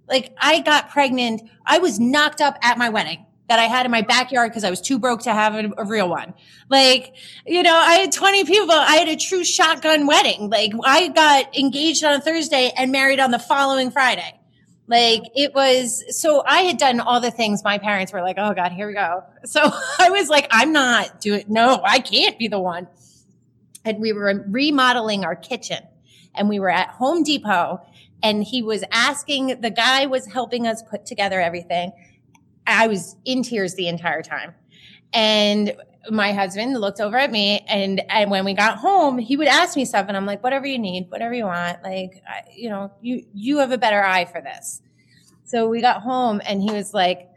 [0.07, 1.41] Like I got pregnant.
[1.65, 4.71] I was knocked up at my wedding that I had in my backyard because I
[4.71, 6.33] was too broke to have a, a real one.
[6.69, 7.13] Like,
[7.45, 8.71] you know, I had 20 people.
[8.71, 10.49] I had a true shotgun wedding.
[10.49, 14.39] Like I got engaged on a Thursday and married on the following Friday.
[14.87, 18.55] Like it was, so I had done all the things my parents were like, oh
[18.55, 19.23] God, here we go.
[19.45, 19.61] So
[19.99, 22.87] I was like, I'm not doing, no, I can't be the one.
[23.85, 25.83] And we were remodeling our kitchen
[26.33, 27.81] and we were at Home Depot
[28.23, 31.91] and he was asking, the guy was helping us put together everything.
[32.67, 34.53] I was in tears the entire time.
[35.13, 35.75] And
[36.09, 39.77] my husband looked over at me and, and when we got home, he would ask
[39.77, 41.81] me stuff and I'm like, whatever you need, whatever you want.
[41.83, 44.81] Like, I, you know, you, you have a better eye for this.
[45.45, 47.29] So we got home and he was like,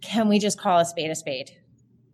[0.00, 1.50] can we just call a spade a spade?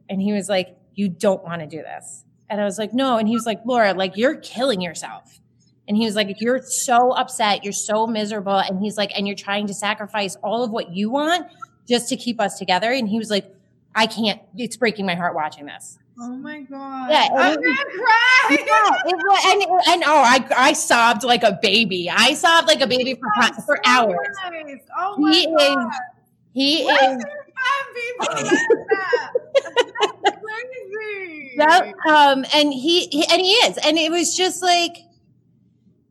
[0.09, 2.25] And he was like, you don't want to do this.
[2.49, 3.19] And I was like, no.
[3.19, 5.41] And he was like, Laura, like you're killing yourself.
[5.89, 7.65] And he was like, you're so upset.
[7.65, 8.59] You're so miserable.
[8.59, 11.47] And he's like, and you're trying to sacrifice all of what you want
[11.87, 12.91] just to keep us together.
[12.93, 13.53] And he was like,
[13.95, 15.99] I can't, it's breaking my heart watching this.
[16.19, 17.11] Oh my God.
[17.11, 18.47] Yeah, I'm to cry.
[18.51, 19.63] Yeah, it was, and,
[19.95, 22.09] and oh, I, I sobbed like a baby.
[22.11, 24.17] I sobbed like a baby for, That's for so hours.
[24.51, 24.79] nice.
[24.99, 25.89] Oh my He God.
[25.89, 25.97] is,
[26.53, 29.33] he Why is, find people like that?
[30.25, 31.53] That's crazy.
[31.59, 31.95] Yep.
[32.07, 34.97] Um, and he, he and he is, and it was just like,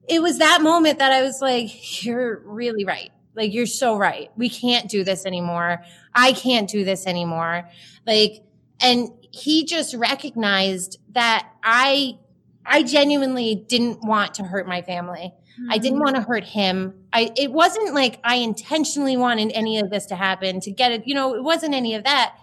[0.08, 3.12] it was that moment that I was like, "You're really right.
[3.36, 4.32] Like you're so right.
[4.36, 5.84] We can't do this anymore.
[6.14, 7.70] I can't do this anymore."
[8.06, 8.44] Like,
[8.82, 12.18] and he just recognized that I,
[12.66, 15.34] I genuinely didn't want to hurt my family.
[15.70, 16.04] I didn't mm-hmm.
[16.04, 16.94] want to hurt him.
[17.14, 21.08] I it wasn't like I intentionally wanted any of this to happen to get it,
[21.08, 22.36] you know, it wasn't any of that.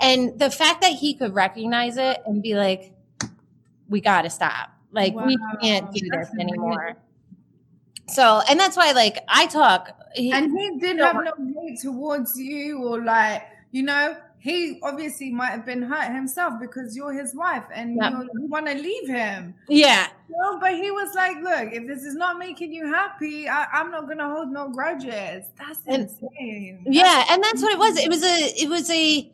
[0.00, 2.94] And the fact that he could recognize it and be like,
[3.88, 4.70] we got to stop.
[4.92, 5.26] Like wow.
[5.26, 6.96] we can't do this anymore.
[8.12, 9.90] So, and that's why, like, I talk.
[10.14, 15.30] He, and he did have no hate towards you, or like, you know, he obviously
[15.30, 18.12] might have been hurt himself because you're his wife and yep.
[18.12, 19.54] you want to leave him.
[19.68, 20.08] Yeah.
[20.28, 23.92] Know, but he was like, look, if this is not making you happy, I, am
[23.92, 25.46] not gonna hold no grudges.
[25.56, 26.82] That's and, insane.
[26.86, 27.96] Yeah, that's and that's what it was.
[27.98, 29.32] It was a it was a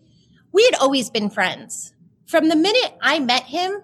[0.52, 1.94] we had always been friends.
[2.26, 3.80] From the minute I met him,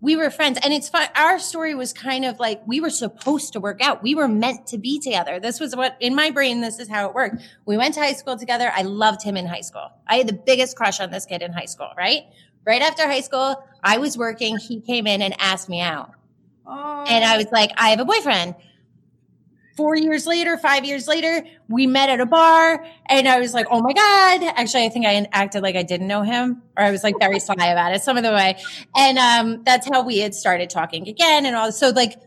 [0.00, 1.08] we were friends and it's fun.
[1.16, 4.02] Our story was kind of like we were supposed to work out.
[4.02, 5.40] We were meant to be together.
[5.40, 7.42] This was what in my brain, this is how it worked.
[7.66, 8.70] We went to high school together.
[8.74, 9.90] I loved him in high school.
[10.06, 12.22] I had the biggest crush on this kid in high school, right?
[12.64, 14.58] Right after high school, I was working.
[14.58, 16.12] He came in and asked me out.
[16.66, 17.04] Oh.
[17.08, 18.54] And I was like, I have a boyfriend
[19.78, 23.68] four years later, five years later, we met at a bar and I was like,
[23.70, 24.52] oh my God.
[24.56, 27.38] Actually, I think I acted like I didn't know him or I was like very
[27.38, 28.60] sly about it some of the way.
[28.96, 31.70] And um, that's how we had started talking again and all.
[31.70, 32.20] So like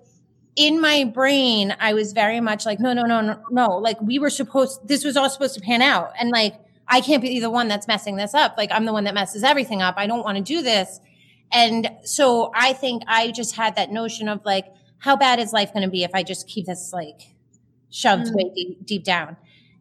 [0.56, 3.68] in my brain, I was very much like, no, no, no, no, no.
[3.80, 6.14] Like we were supposed, this was all supposed to pan out.
[6.18, 6.56] And like,
[6.88, 8.56] I can't be the one that's messing this up.
[8.58, 9.96] Like I'm the one that messes everything up.
[9.98, 11.02] I don't want to do this.
[11.52, 14.68] And so I think I just had that notion of like,
[15.00, 17.34] how bad is life going to be if I just keep this like
[17.92, 18.36] shoved mm.
[18.36, 19.38] way deep, deep down.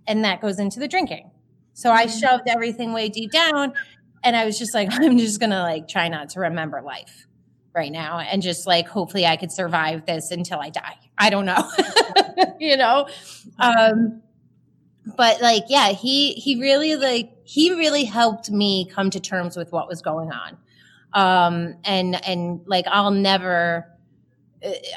[0.07, 1.31] And that goes into the drinking.
[1.73, 2.21] So I mm.
[2.21, 3.73] shoved everything way deep down.
[4.23, 7.27] And I was just like, I'm just going to like try not to remember life
[7.75, 10.97] right now and just like hopefully I could survive this until I die.
[11.17, 11.71] I don't know.
[12.61, 13.09] you know?
[13.59, 14.23] Um
[15.17, 19.73] but like yeah, he he really like he really helped me come to terms with
[19.73, 20.57] what was going on.
[21.13, 23.87] Um and and like I'll never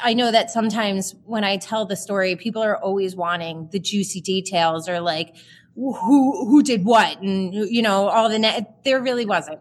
[0.01, 4.20] I know that sometimes when I tell the story, people are always wanting the juicy
[4.20, 5.36] details or like
[5.76, 8.84] who who did what and you know all the net.
[8.84, 9.59] There really wasn't.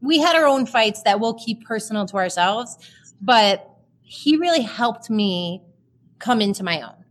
[0.00, 2.78] We had our own fights that we'll keep personal to ourselves,
[3.20, 3.68] but
[4.02, 5.62] he really helped me
[6.18, 7.04] come into my own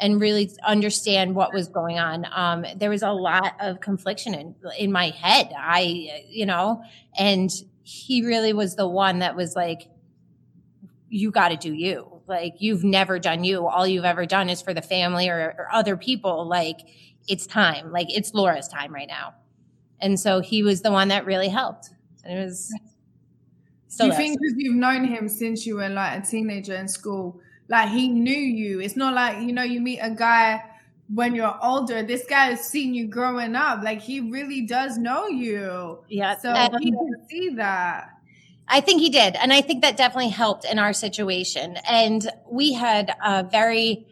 [0.00, 2.26] and really understand what was going on.
[2.34, 5.52] Um, there was a lot of confliction in in my head.
[5.56, 6.82] I you know,
[7.18, 7.50] and
[7.82, 9.88] he really was the one that was like
[11.12, 12.22] you got to do you.
[12.26, 13.66] Like you've never done you.
[13.66, 16.48] All you've ever done is for the family or, or other people.
[16.48, 16.80] Like
[17.28, 17.92] it's time.
[17.92, 19.34] Like it's Laura's time right now.
[20.00, 21.90] And so he was the one that really helped.
[22.24, 22.74] And it was.
[23.98, 27.38] Do you think because you've known him since you were like a teenager in school,
[27.68, 28.80] like he knew you?
[28.80, 30.64] It's not like you know you meet a guy
[31.12, 32.02] when you're older.
[32.02, 33.82] This guy has seen you growing up.
[33.84, 35.98] Like he really does know you.
[36.08, 36.38] Yeah.
[36.38, 38.08] So he can see that.
[38.72, 39.36] I think he did.
[39.36, 41.76] And I think that definitely helped in our situation.
[41.86, 44.06] And we had a very,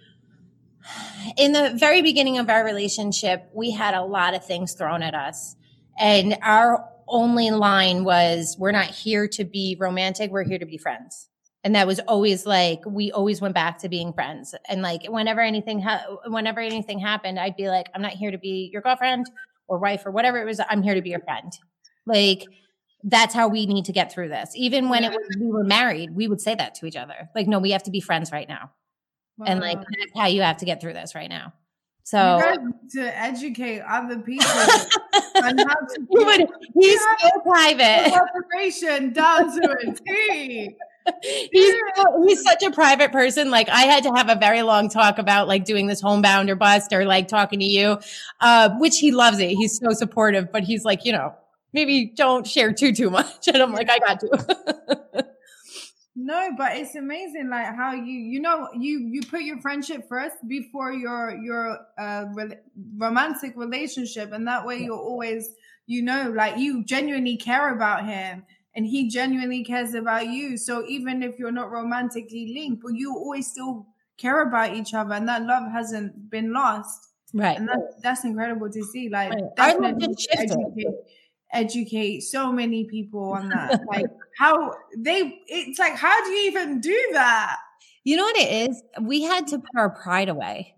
[1.38, 5.14] in the very beginning of our relationship, we had a lot of things thrown at
[5.14, 5.56] us.
[5.98, 10.30] And our only line was, we're not here to be romantic.
[10.30, 11.28] We're here to be friends.
[11.64, 14.54] And that was always like, we always went back to being friends.
[14.68, 18.38] And like, whenever anything, ha- whenever anything happened, I'd be like, I'm not here to
[18.38, 19.30] be your girlfriend
[19.68, 20.61] or wife or whatever it was.
[20.68, 21.50] I'm here to be your friend.
[22.06, 22.44] Like,
[23.05, 24.53] that's how we need to get through this.
[24.55, 27.28] Even when it was, we were married, we would say that to each other.
[27.34, 28.70] Like, no, we have to be friends right now.
[29.38, 29.46] Wow.
[29.48, 31.55] And like that's how you have to get through this right now.
[32.03, 32.40] So
[32.92, 34.46] to educate other people
[35.42, 38.12] on how to he would, he's so private.
[38.12, 40.76] Preparation down to a T.
[41.22, 41.74] he's
[42.26, 43.51] he's such a private person.
[43.51, 46.57] Like I had to have a very long talk about like doing this homebound or
[46.57, 47.98] bust or like talking to you,
[48.40, 49.51] uh, which he loves it.
[49.51, 51.34] He's so supportive, but he's like, you know,
[51.72, 53.48] maybe don't share too too much.
[53.52, 55.26] And i'm like i got to.
[56.16, 60.36] No but it's amazing like how you you know you you put your friendship first
[60.48, 62.58] before your your uh re-
[62.96, 65.48] romantic relationship and that way you're always
[65.86, 68.44] you know like you genuinely care about him
[68.74, 70.56] and he genuinely cares about you.
[70.56, 75.14] So even if you're not romantically linked but you always still care about each other
[75.14, 77.08] and that love hasn't been lost.
[77.32, 77.56] Right.
[77.56, 79.56] And that, that's incredible to see like right.
[79.56, 80.86] definitely educate,
[81.53, 83.80] educate so many people on that.
[83.88, 84.07] like
[84.38, 87.57] how they it's like how do you even do that?
[88.05, 88.82] You know what it is?
[89.01, 90.74] We had to put our pride away.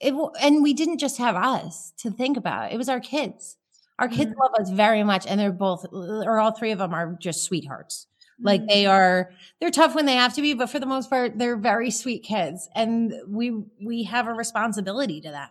[0.00, 2.72] It and we didn't just have us to think about.
[2.72, 3.56] It was our kids.
[3.98, 4.40] Our kids mm-hmm.
[4.40, 8.06] love us very much and they're both or all three of them are just sweethearts.
[8.42, 8.92] Like they mm-hmm.
[8.92, 11.90] are, they're tough when they have to be, but for the most part, they're very
[11.90, 12.68] sweet kids.
[12.74, 15.48] And we, we have a responsibility to them.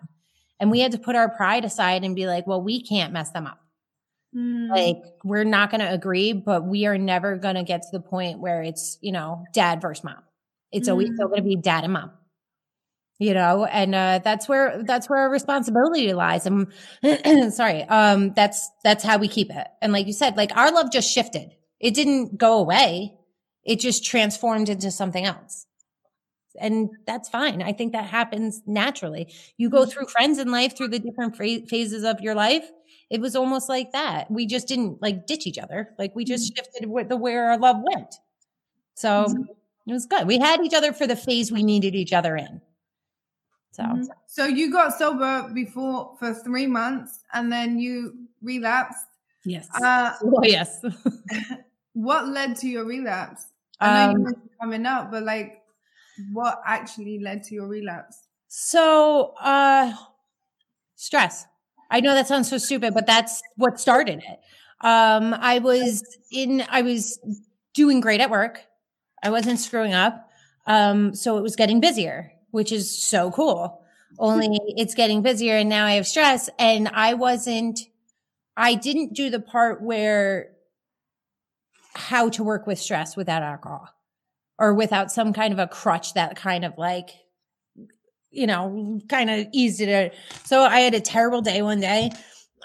[0.59, 3.31] And we had to put our pride aside and be like, well, we can't mess
[3.31, 3.59] them up.
[4.35, 4.69] Mm.
[4.69, 7.99] Like we're not going to agree, but we are never going to get to the
[7.99, 10.23] point where it's, you know, dad versus mom.
[10.71, 10.91] It's mm.
[10.91, 12.11] always still going to be dad and mom.
[13.21, 16.45] You know, and uh, that's where that's where our responsibility lies.
[16.45, 16.67] And
[17.53, 19.67] sorry, um, that's that's how we keep it.
[19.81, 21.51] And like you said, like our love just shifted.
[21.81, 23.13] It didn't go away.
[23.65, 25.65] It just transformed into something else.
[26.59, 27.61] And that's fine.
[27.61, 29.33] I think that happens naturally.
[29.57, 32.69] You go through friends in life through the different phases of your life.
[33.09, 34.29] It was almost like that.
[34.29, 35.89] We just didn't like ditch each other.
[35.97, 38.15] Like we just shifted with the where our love went.
[38.93, 39.25] So
[39.87, 40.27] it was good.
[40.27, 42.61] We had each other for the phase we needed each other in.
[43.71, 44.03] So, mm-hmm.
[44.27, 49.05] so you got sober before for three months, and then you relapsed.
[49.45, 49.67] Yes.
[49.81, 50.83] Uh, oh, yes.
[51.93, 53.47] what led to your relapse?
[53.79, 55.61] I know um, you mentioned coming up, but like,
[56.33, 58.27] what actually led to your relapse?
[58.47, 59.93] So, uh,
[60.95, 61.45] stress.
[61.89, 64.39] I know that sounds so stupid, but that's what started it.
[64.85, 67.19] Um, I was in, I was
[67.73, 68.61] doing great at work.
[69.23, 70.29] I wasn't screwing up.
[70.65, 73.81] Um, so it was getting busier, which is so cool.
[74.17, 77.79] Only it's getting busier and now I have stress and I wasn't,
[78.57, 80.51] I didn't do the part where
[81.95, 83.89] how to work with stress without alcohol
[84.57, 87.09] or without some kind of a crutch that kind of like,
[88.31, 90.13] you know, kind of eased it.
[90.45, 92.11] So I had a terrible day one day.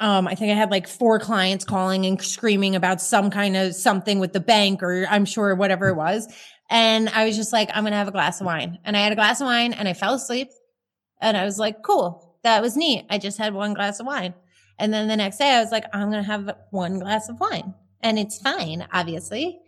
[0.01, 3.75] Um, I think I had like four clients calling and screaming about some kind of
[3.75, 6.27] something with the bank or I'm sure whatever it was.
[6.69, 8.79] And I was just like, I'm going to have a glass of wine.
[8.85, 10.49] And I had a glass of wine and I fell asleep.
[11.21, 12.39] And I was like, cool.
[12.43, 13.07] That was neat.
[13.09, 14.35] I just had one glass of wine.
[14.79, 17.39] And then the next day I was like, I'm going to have one glass of
[17.39, 19.59] wine and it's fine, obviously.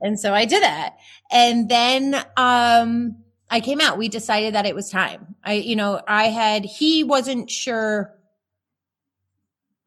[0.00, 0.96] And so I did that.
[1.30, 3.16] And then, um,
[3.48, 3.98] I came out.
[3.98, 5.36] We decided that it was time.
[5.44, 8.12] I, you know, I had, he wasn't sure,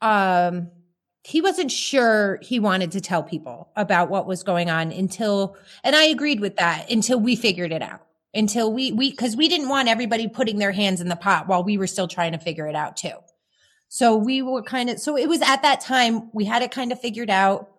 [0.01, 0.71] um,
[1.23, 5.95] he wasn't sure he wanted to tell people about what was going on until, and
[5.95, 8.05] I agreed with that until we figured it out.
[8.33, 11.63] Until we, we, cause we didn't want everybody putting their hands in the pot while
[11.63, 13.15] we were still trying to figure it out too.
[13.87, 16.91] So we were kind of, so it was at that time we had it kind
[16.91, 17.71] of figured out.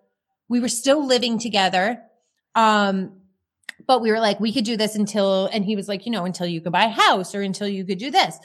[0.48, 2.02] We were still living together.
[2.56, 3.19] Um,
[3.86, 6.24] but we were like, we could do this until, and he was like, you know,
[6.24, 8.38] until you could buy a house or until you could do this.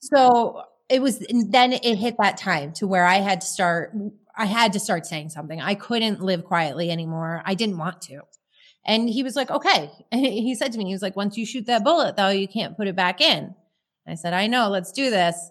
[0.00, 3.94] So it was, then it hit that time to where I had to start,
[4.36, 5.60] I had to start saying something.
[5.60, 7.42] I couldn't live quietly anymore.
[7.44, 8.22] I didn't want to.
[8.86, 9.90] And he was like, okay.
[10.12, 12.48] And he said to me, he was like, once you shoot that bullet though, you
[12.48, 13.54] can't put it back in.
[14.06, 15.50] I said, I know, let's do this.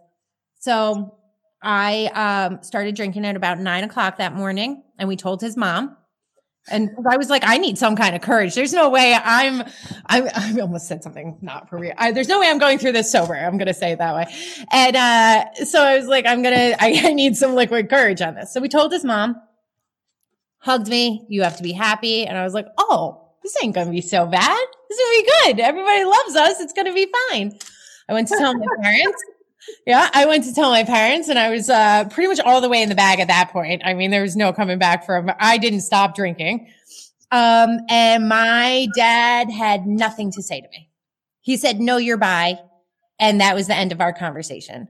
[0.60, 1.16] So
[1.62, 2.08] I
[2.48, 5.96] um, started drinking at about nine o'clock that morning and we told his mom.
[6.72, 8.56] And I was like, I need some kind of courage.
[8.56, 9.64] There's no way I'm,
[10.06, 11.94] I'm, I almost said something not for real.
[11.98, 13.36] I, there's no way I'm going through this sober.
[13.36, 14.26] I'm going to say it that way.
[14.72, 18.36] And, uh, so I was like, I'm going to, I need some liquid courage on
[18.36, 18.54] this.
[18.54, 19.36] So we told his mom,
[20.60, 21.26] hugged me.
[21.30, 22.26] You have to be happy.
[22.26, 24.66] And I was like, Oh, this ain't going to be so bad.
[24.90, 25.60] This is going to be good.
[25.62, 26.60] Everybody loves us.
[26.60, 27.58] It's going to be fine.
[28.08, 29.24] I went to tell my parents
[29.86, 32.70] yeah, I went to tell my parents and I was uh, pretty much all the
[32.70, 33.82] way in the bag at that point.
[33.86, 36.72] I mean, there was no coming back from, I didn't stop drinking.
[37.32, 40.90] Um, and my dad had nothing to say to me.
[41.42, 42.60] He said, no, you're bi.
[43.20, 44.88] And that was the end of our conversation.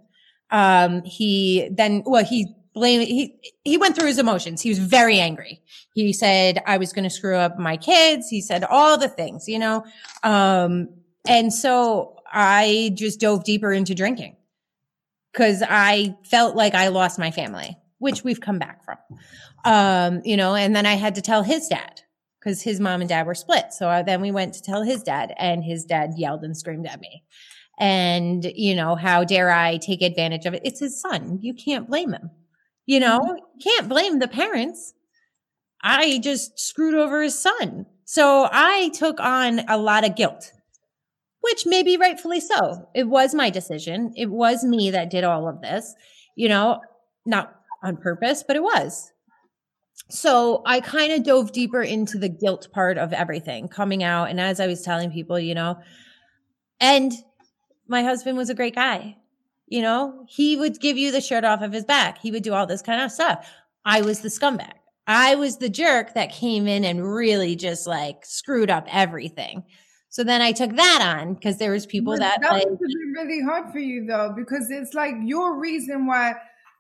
[0.52, 4.62] Um, he then, well, he blamed, he, he went through his emotions.
[4.62, 5.62] He was very angry.
[5.94, 8.28] He said, I was going to screw up my kids.
[8.30, 9.84] He said all the things, you know?
[10.24, 10.90] Um,
[11.28, 14.36] and so I just dove deeper into drinking
[15.32, 18.98] because I felt like I lost my family, which we've come back from.
[19.66, 22.02] Um, you know, and then I had to tell his dad
[22.40, 23.74] because his mom and dad were split.
[23.74, 26.88] So I, then we went to tell his dad, and his dad yelled and screamed
[26.88, 27.24] at me.
[27.78, 30.62] And, you know, how dare I take advantage of it?
[30.66, 31.40] It's his son.
[31.42, 32.30] You can't blame him.
[32.86, 33.60] You know, mm-hmm.
[33.62, 34.94] can't blame the parents.
[35.82, 37.86] I just screwed over his son.
[38.04, 40.52] So I took on a lot of guilt
[41.42, 42.90] which maybe rightfully so.
[42.94, 44.14] It was my decision.
[44.16, 45.96] It was me that did all of this,
[46.36, 46.82] you know,
[47.26, 49.12] not on purpose, but it was.
[50.10, 54.30] So I kind of dove deeper into the guilt part of everything coming out.
[54.30, 55.80] And as I was telling people, you know,
[56.80, 57.14] and
[57.88, 59.18] my husband was a great guy.
[59.68, 62.20] You know, he would give you the shirt off of his back.
[62.20, 63.48] He would do all this kind of stuff.
[63.86, 64.74] I was the scumbag.
[65.06, 69.64] I was the jerk that came in and really just like screwed up everything.
[70.10, 72.96] So then I took that on because there was people but that that like, was
[73.16, 76.34] really hard for you though because it's like your reason why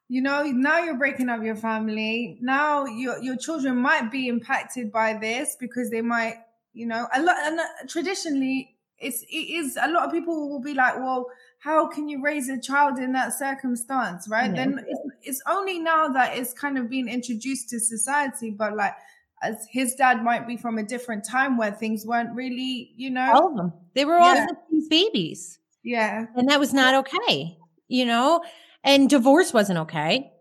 [0.07, 2.39] you know now you're breaking up your family.
[2.41, 6.37] Now your your children might be impacted by this because they might
[6.73, 10.61] you know a lot and uh, traditionally it's it is a lot of people will
[10.61, 11.27] be like well
[11.59, 14.27] how can you raise a child in that circumstance?
[14.29, 14.55] Right?
[14.55, 18.93] Then it's, it's only now that it's kind of being introduced to society but like
[19.41, 23.31] as his dad might be from a different time where things weren't really, you know,
[23.33, 23.73] all of them.
[23.95, 24.47] They were all yeah.
[24.71, 25.59] these babies.
[25.83, 26.25] Yeah.
[26.35, 28.43] And that was not okay, you know,
[28.83, 30.31] and divorce wasn't okay.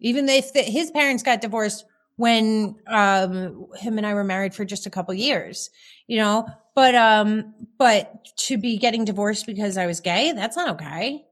[0.00, 1.84] Even if the, his parents got divorced
[2.16, 5.70] when um him and I were married for just a couple years,
[6.06, 6.46] you know.
[6.74, 11.24] But um but to be getting divorced because I was gay, that's not okay.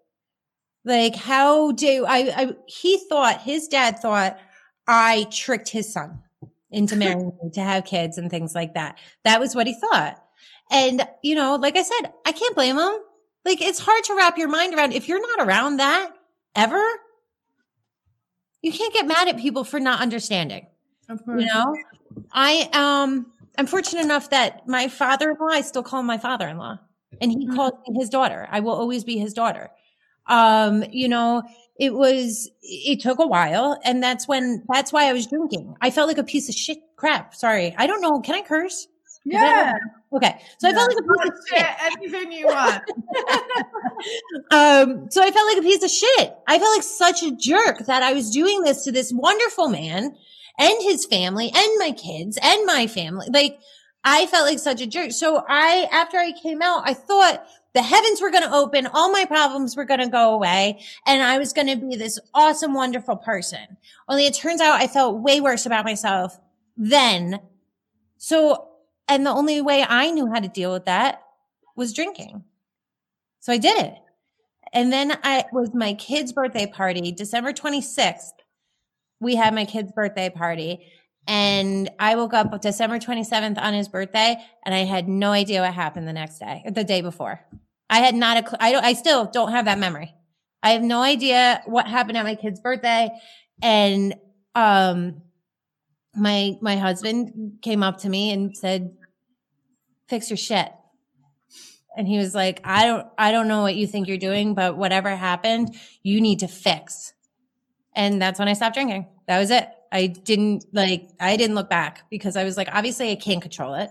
[0.84, 4.38] Like how do I, I he thought his dad thought
[4.86, 6.22] I tricked his son
[6.70, 8.98] into marrying me to have kids and things like that.
[9.24, 10.22] That was what he thought.
[10.70, 12.92] And, you know, like I said, I can't blame him.
[13.44, 16.10] Like it's hard to wrap your mind around if you're not around that
[16.56, 16.84] ever.
[18.62, 20.66] You can't get mad at people for not understanding.
[21.08, 21.76] You know,
[22.32, 26.78] I um I'm fortunate enough that my father-in-law, I still call him my father-in-law,
[27.20, 27.54] and he mm-hmm.
[27.54, 28.48] calls me his daughter.
[28.50, 29.70] I will always be his daughter.
[30.26, 31.44] Um, you know,
[31.78, 35.76] it was it took a while, and that's when that's why I was drinking.
[35.80, 37.34] I felt like a piece of shit crap.
[37.34, 37.74] Sorry.
[37.76, 38.20] I don't know.
[38.20, 38.88] Can I curse?
[39.24, 39.74] Yeah.
[40.12, 40.40] Okay.
[40.58, 41.66] So I felt like a piece of shit.
[41.82, 42.82] Anything you want.
[44.52, 46.34] um, so I felt like a piece of shit.
[46.46, 50.16] I felt like such a jerk that I was doing this to this wonderful man
[50.58, 53.26] and his family and my kids and my family.
[53.30, 53.58] Like
[54.04, 55.10] I felt like such a jerk.
[55.10, 57.44] So I, after I came out, I thought
[57.76, 58.86] the heavens were going to open.
[58.86, 60.82] All my problems were going to go away.
[61.06, 63.76] And I was going to be this awesome, wonderful person.
[64.08, 66.40] Only it turns out I felt way worse about myself
[66.78, 67.38] then.
[68.16, 68.68] So
[69.08, 71.22] and the only way I knew how to deal with that
[71.76, 72.44] was drinking.
[73.40, 73.94] So I did it.
[74.72, 78.32] And then I was my kid's birthday party, December 26th.
[79.20, 80.86] We had my kid's birthday party.
[81.28, 85.74] And I woke up December 27th on his birthday and I had no idea what
[85.74, 87.44] happened the next day, the day before.
[87.88, 90.14] I had not a, cl- I don't, I still don't have that memory.
[90.62, 93.10] I have no idea what happened at my kid's birthday.
[93.62, 94.14] And,
[94.54, 95.22] um,
[96.16, 98.96] my my husband came up to me and said,
[100.08, 100.72] "Fix your shit."
[101.96, 104.76] And he was like, "I don't I don't know what you think you're doing, but
[104.76, 107.12] whatever happened, you need to fix."
[107.94, 109.06] And that's when I stopped drinking.
[109.28, 109.68] That was it.
[109.92, 113.74] I didn't like I didn't look back because I was like, obviously I can't control
[113.74, 113.90] it.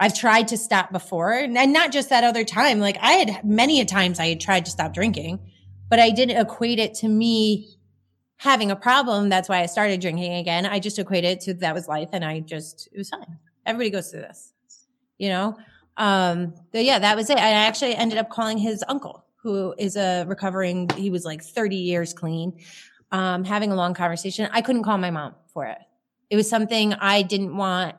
[0.00, 2.80] I've tried to stop before and not just that other time.
[2.80, 5.38] Like I had many a times I had tried to stop drinking,
[5.90, 7.68] but I didn't equate it to me
[8.38, 9.28] having a problem.
[9.28, 10.64] That's why I started drinking again.
[10.64, 13.38] I just equated to that was life and I just, it was fine.
[13.66, 14.54] Everybody goes through this,
[15.18, 15.58] you know?
[15.98, 17.36] Um, but yeah, that was it.
[17.36, 21.76] I actually ended up calling his uncle, who is a recovering, he was like 30
[21.76, 22.58] years clean,
[23.12, 24.48] um, having a long conversation.
[24.50, 25.78] I couldn't call my mom for it.
[26.30, 27.96] It was something I didn't want.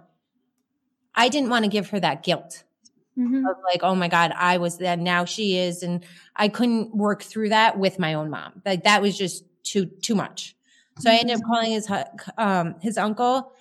[1.15, 2.63] I didn't want to give her that guilt.
[3.17, 3.45] Mm-hmm.
[3.45, 5.83] of like, oh my God, I was then, now she is.
[5.83, 6.05] And
[6.37, 8.61] I couldn't work through that with my own mom.
[8.65, 10.55] Like that was just too too much.
[10.99, 11.51] So I ended up mm-hmm.
[11.51, 11.91] calling his
[12.37, 13.53] um his uncle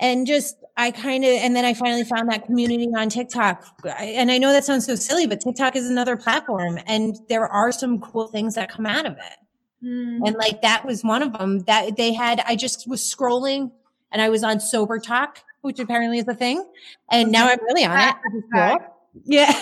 [0.00, 3.64] and just I kind of and then I finally found that community on TikTok.
[3.98, 7.70] And I know that sounds so silly, but TikTok is another platform and there are
[7.70, 9.86] some cool things that come out of it.
[9.86, 10.26] Mm.
[10.26, 13.72] And like that was one of them that they had I just was scrolling
[14.10, 16.64] and I was on sober talk, which apparently is a thing.
[17.10, 18.14] And now I'm really on it.
[18.54, 18.78] Cool.
[19.24, 19.52] Yeah.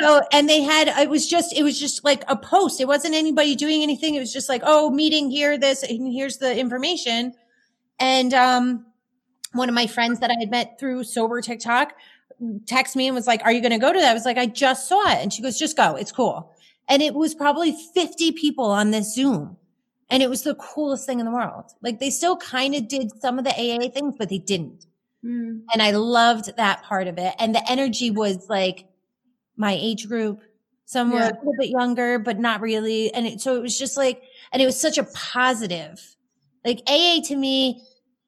[0.00, 2.80] so, and they had, it was just, it was just like a post.
[2.80, 4.14] It wasn't anybody doing anything.
[4.14, 7.34] It was just like, oh, meeting here, this, and here's the information.
[8.00, 8.86] And, um,
[9.52, 11.94] one of my friends that I had met through sober TikTok
[12.64, 14.10] texted me and was like, are you going to go to that?
[14.10, 15.18] I was like, I just saw it.
[15.18, 15.94] And she goes, just go.
[15.96, 16.52] It's cool.
[16.88, 19.56] And it was probably 50 people on this Zoom.
[20.12, 21.72] And it was the coolest thing in the world.
[21.82, 24.84] Like they still kind of did some of the AA things, but they didn't.
[25.24, 25.62] Mm.
[25.72, 27.34] And I loved that part of it.
[27.38, 28.84] And the energy was like
[29.56, 30.42] my age group.
[30.84, 31.30] Some were yeah.
[31.30, 33.12] a little bit younger, but not really.
[33.14, 36.14] And it, so it was just like, and it was such a positive.
[36.62, 37.82] Like AA to me,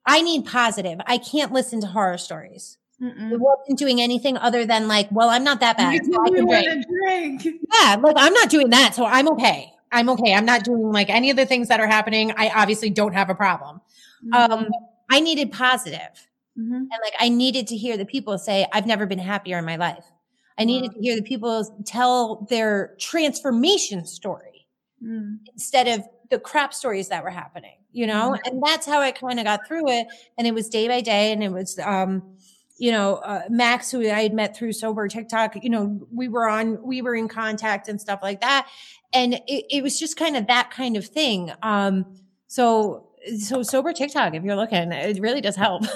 [0.07, 0.99] I need positive.
[1.07, 2.79] I can't listen to horror stories.
[3.03, 3.31] Mm-mm.
[3.31, 6.01] It wasn't doing anything other than like, well, I'm not that bad.
[6.03, 7.43] So I can drink.
[7.43, 7.61] drink.
[7.75, 9.74] Yeah, like I'm not doing that, so I'm okay.
[9.95, 10.35] I'm okay.
[10.35, 12.33] I'm not doing like any of the things that are happening.
[12.37, 13.81] I obviously don't have a problem.
[14.27, 14.53] Mm-hmm.
[14.53, 14.69] Um,
[15.11, 16.29] I needed positive.
[16.59, 16.75] Mm-hmm.
[16.75, 19.77] And like I needed to hear the people say, I've never been happier in my
[19.77, 20.05] life.
[20.59, 24.67] I needed to hear the people tell their transformation story
[25.05, 25.39] mm.
[25.53, 28.37] instead of the crap stories that were happening, you know?
[28.37, 28.51] Mm.
[28.51, 30.07] And that's how I kind of got through it.
[30.39, 31.33] And it was day by day.
[31.33, 32.37] And it was, um,
[32.79, 36.49] you know, uh, Max, who I had met through sober TikTok, you know, we were
[36.49, 38.69] on, we were in contact and stuff like that.
[39.15, 41.53] And it, it was just kind of that kind of thing.
[41.63, 42.05] Um,
[42.49, 43.09] so,
[43.39, 45.85] so sober TikTok, if you're looking, it really does help.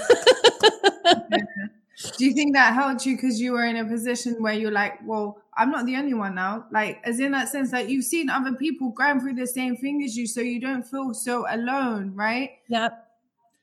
[2.17, 4.95] Do you think that helped you because you were in a position where you're like,
[5.05, 6.67] well, I'm not the only one now?
[6.71, 10.05] Like, as in that sense, that you've seen other people going through the same thing
[10.05, 12.51] as you, so you don't feel so alone, right?
[12.69, 13.05] Yep.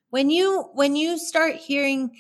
[0.10, 2.12] When you when you start hearing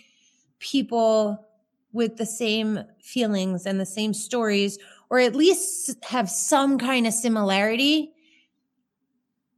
[0.60, 1.46] people
[1.92, 4.80] with the same feelings and the same stories,
[5.10, 8.12] or at least have some kind of similarity,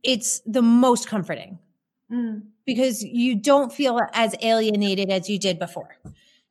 [0.03, 1.59] it's the most comforting
[2.11, 2.43] Mm.
[2.65, 5.97] because you don't feel as alienated as you did before.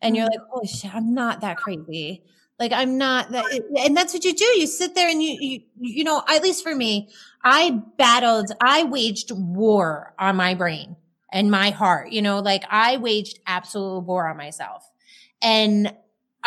[0.02, 2.22] And you're like, oh shit, I'm not that crazy.
[2.58, 3.44] Like I'm not that,
[3.78, 4.44] and that's what you do.
[4.44, 7.08] You sit there and you, you, you know, at least for me,
[7.42, 10.96] I battled, I waged war on my brain
[11.32, 14.90] and my heart, you know, like I waged absolute war on myself.
[15.40, 15.94] And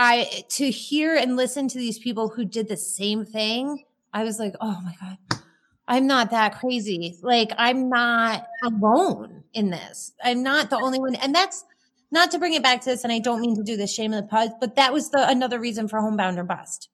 [0.02, 3.84] I, to hear and listen to these people who did the same thing,
[4.14, 5.41] I was like, oh my God,
[5.89, 7.18] I'm not that crazy.
[7.22, 10.14] Like I'm not alone in this.
[10.24, 11.16] I'm not the only one.
[11.16, 11.66] And that's
[12.12, 13.04] not to bring it back to this.
[13.04, 15.28] And I don't mean to do the shame of the pod, but that was the
[15.28, 16.88] another reason for homebound or bust.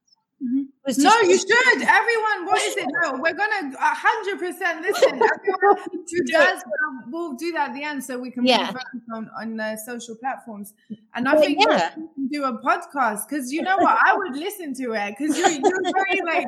[0.43, 0.67] Mhm.
[0.97, 1.81] No, you should.
[1.81, 2.85] Everyone, what is it?
[3.01, 5.13] No, we're gonna hundred percent listen.
[5.13, 5.77] Everyone
[6.11, 8.71] who does, we'll, we'll do that at the end so we can Yeah.
[9.13, 10.73] on on the social platforms.
[11.15, 11.91] And I But think yeah.
[11.95, 15.37] we can do a podcast because you know what, I would listen to it because
[15.37, 16.47] you're you're very like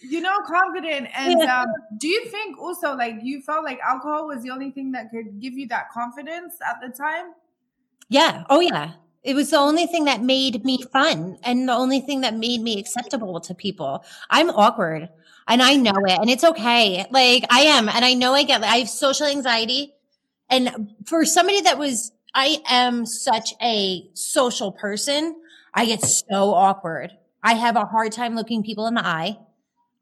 [0.00, 1.08] you know confident.
[1.14, 1.60] And Yeah.
[1.62, 1.68] um,
[1.98, 5.38] do you think also like you felt like alcohol was the only thing that could
[5.38, 7.34] give you that confidence at the time?
[8.08, 8.44] Yeah.
[8.48, 8.92] Oh, yeah.
[9.22, 12.60] It was the only thing that made me fun and the only thing that made
[12.60, 14.04] me acceptable to people.
[14.30, 15.08] I'm awkward
[15.46, 17.04] and I know it and it's okay.
[17.10, 17.88] Like I am.
[17.88, 19.92] And I know I get, I have social anxiety.
[20.48, 25.36] And for somebody that was, I am such a social person.
[25.74, 27.12] I get so awkward.
[27.42, 29.38] I have a hard time looking people in the eye.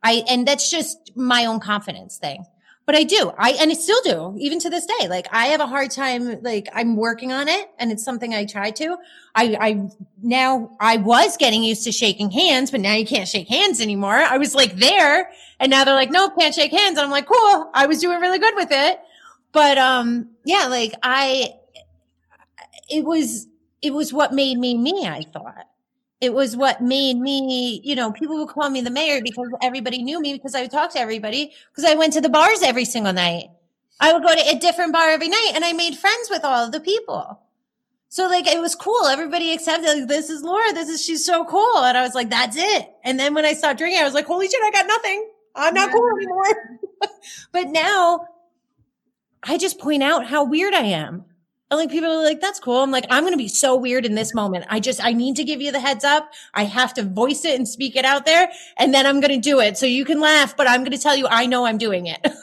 [0.02, 2.44] I, and that's just my own confidence thing.
[2.86, 3.32] But I do.
[3.36, 5.08] I, and I still do, even to this day.
[5.08, 8.44] Like I have a hard time, like I'm working on it and it's something I
[8.44, 8.96] try to.
[9.34, 9.88] I, I
[10.22, 14.14] now I was getting used to shaking hands, but now you can't shake hands anymore.
[14.14, 16.96] I was like there and now they're like, no, can't shake hands.
[16.96, 17.70] And I'm like, cool.
[17.74, 19.00] I was doing really good with it.
[19.50, 21.54] But, um, yeah, like I,
[22.88, 23.48] it was,
[23.82, 25.66] it was what made me me, I thought.
[26.20, 30.02] It was what made me, you know, people would call me the mayor because everybody
[30.02, 32.86] knew me because I would talk to everybody because I went to the bars every
[32.86, 33.50] single night.
[34.00, 36.64] I would go to a different bar every night and I made friends with all
[36.64, 37.40] of the people.
[38.08, 39.06] So like it was cool.
[39.06, 40.72] Everybody accepted like this is Laura.
[40.72, 41.78] This is she's so cool.
[41.78, 42.88] And I was like, that's it.
[43.04, 45.28] And then when I stopped drinking, I was like, holy shit, I got nothing.
[45.54, 46.80] I'm not cool anymore.
[47.52, 48.26] but now
[49.42, 51.24] I just point out how weird I am.
[51.68, 52.80] And like people are like, that's cool.
[52.82, 54.66] I'm like, I'm going to be so weird in this moment.
[54.68, 56.30] I just, I need to give you the heads up.
[56.54, 58.48] I have to voice it and speak it out there.
[58.78, 59.76] And then I'm going to do it.
[59.76, 62.26] So you can laugh, but I'm going to tell you, I know I'm doing it.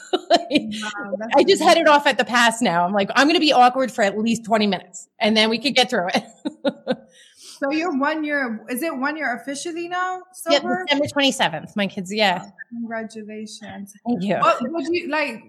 [0.53, 1.67] Wow, I just amazing.
[1.67, 2.85] head it off at the pass now.
[2.85, 5.57] I'm like, I'm going to be awkward for at least 20 minutes and then we
[5.57, 6.97] can get through it.
[7.63, 8.65] So you're one year.
[8.69, 10.21] Is it one year officially now?
[10.49, 10.85] yeah, Sober.
[10.85, 11.75] December 27th.
[11.77, 12.49] My kids, yeah.
[12.69, 13.93] Congratulations.
[14.05, 14.35] Thank you.
[14.35, 15.43] What would you like?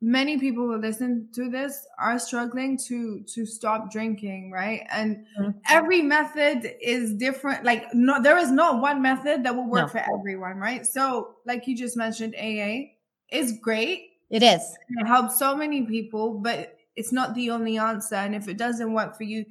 [0.00, 4.86] Many people who listen to this are struggling to to stop drinking, right?
[4.90, 5.54] And Mhm.
[5.68, 7.64] every method is different.
[7.64, 9.88] Like, no, there is not one method that will work No.
[9.88, 10.86] for everyone, right?
[10.86, 12.96] So, like you just mentioned, AA
[13.30, 14.12] is great.
[14.30, 14.62] It is.
[14.88, 18.14] It helps so many people, but it's not the only answer.
[18.16, 19.44] And if it doesn't work for you,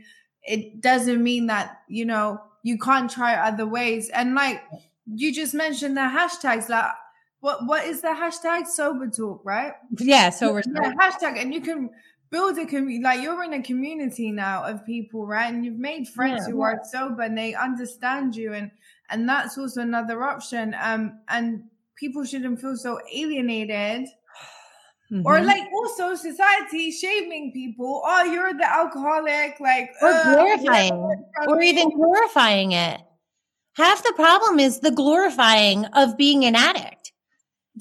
[0.44, 4.10] it doesn't mean that, you know, you can't try other ways.
[4.10, 4.62] And like
[5.06, 6.92] you just mentioned the hashtags, like
[7.40, 9.74] what what is the hashtag sober talk, right?
[9.98, 10.30] Yeah.
[10.30, 11.90] So we're, yeah, hashtag, and you can
[12.30, 13.04] build a community.
[13.04, 15.54] Like you're in a community now of people, right?
[15.54, 16.54] And you've made friends Yeah.
[16.54, 18.72] who are sober and they understand you, and
[19.10, 20.76] and that's also another option.
[20.82, 21.64] Um, and
[21.96, 24.08] people shouldn't feel so alienated
[25.24, 25.46] or Mhm.
[25.46, 28.02] like also society shaming people.
[28.06, 30.94] Oh, you're the alcoholic, like or uh, glorifying
[31.48, 33.00] or even glorifying it.
[33.78, 36.97] Half the problem is the glorifying of being an addict.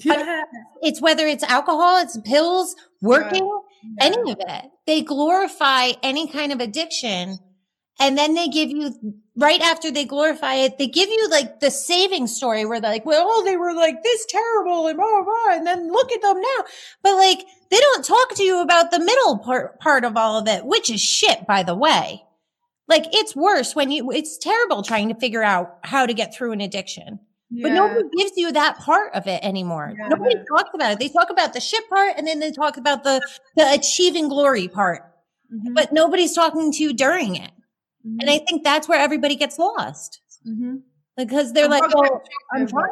[0.03, 0.43] Yeah.
[0.81, 4.05] It's whether it's alcohol, it's pills, working, Yeah.
[4.07, 4.65] any of it.
[4.85, 7.39] They glorify any kind of addiction.
[7.99, 8.93] And then they give you,
[9.35, 13.05] right after they glorify it, they give you like the saving story where they're like,
[13.07, 15.55] well, oh, they were like this terrible and blah, blah, blah.
[15.55, 16.63] And then look at them now.
[17.01, 17.39] But like,
[17.71, 20.91] they don't talk to you about the middle part, part of all of it, which
[20.91, 22.23] is shit, by the way.
[22.87, 26.53] Like, it's worse when you, it's terrible trying to figure out how to get through
[26.53, 27.19] an addiction.
[27.49, 29.93] But nobody gives you that part of it anymore.
[29.97, 30.09] Yeah.
[30.09, 30.99] Nobody talks about it.
[30.99, 33.21] They talk about the shit part and then they talk about the,
[33.55, 35.03] the achieving glory part,
[35.53, 35.73] Mhm.
[35.73, 37.51] but nobody's talking to you during it.
[38.05, 38.17] Mhm.
[38.21, 40.81] And I think that's where everybody gets lost Mhm.
[41.15, 42.21] because they're like, oh,
[42.53, 42.89] I'm fine.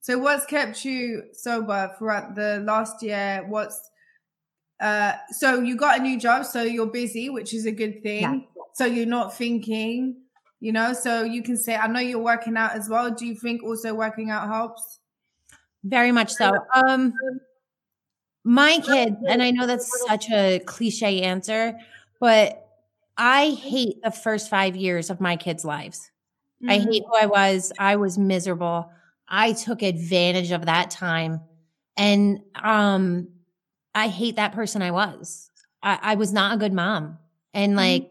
[0.00, 3.44] So what's kept you sober throughout the last year?
[3.48, 3.90] What's
[4.80, 8.22] uh so you got a new job, so you're busy, which is a good thing.
[8.22, 8.38] Yeah.
[8.74, 10.21] So you're not thinking,
[10.62, 13.10] you know, so you can say, I know you're working out as well.
[13.10, 15.00] Do you think also working out helps?
[15.82, 16.56] Very much so.
[16.72, 17.12] Um,
[18.44, 21.76] my kids, and I know that's such a cliche answer,
[22.20, 22.64] but
[23.16, 26.12] I hate the first five years of my kids' lives.
[26.68, 26.84] I Mhm.
[26.84, 27.72] hate who I was.
[27.80, 28.88] I was miserable.
[29.28, 31.40] I took advantage of that time.
[31.96, 33.26] And um
[33.96, 35.50] I hate that person I was.
[35.82, 37.18] I, I was not a good mom.
[37.52, 37.78] And Mm-hmm.
[37.78, 38.10] like,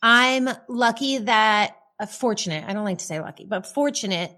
[0.00, 1.74] I'm lucky that,
[2.06, 4.36] fortunate, I don't like to say lucky, but fortunate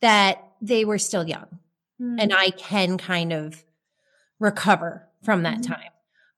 [0.00, 1.58] that they were still young
[2.00, 2.16] Mm.
[2.20, 3.62] and I can kind of
[4.40, 5.66] recover from that Mhm.
[5.66, 5.90] time.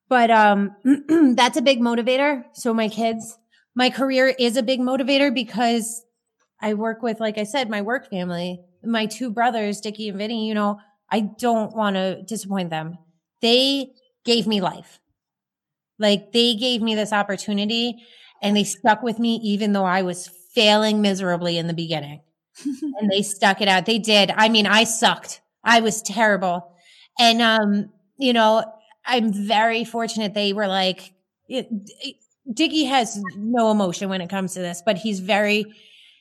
[0.09, 0.77] But um
[1.37, 2.45] that's a big motivator.
[2.53, 3.39] So my kids,
[3.75, 6.05] my career is a big motivator because
[6.61, 10.47] I work with, like I said, my work family, my two brothers, Dickie and Vinny,
[10.49, 12.99] you know, I don't want to disappoint them.
[13.41, 13.93] They
[14.25, 15.01] gave me life.
[15.99, 18.05] Like they gave me this opportunity
[18.43, 22.20] and they stuck with me even though I was failing miserably in the beginning
[22.64, 23.86] and they stuck it out.
[23.86, 24.30] They did.
[24.36, 25.40] I mean, I sucked.
[25.64, 26.72] I was terrible.
[27.18, 28.64] And, um, you know,
[29.07, 31.14] I'm very fortunate they were like,
[31.48, 32.16] it, it,
[32.52, 35.64] Dickie has no emotion when it comes to this, but he's very,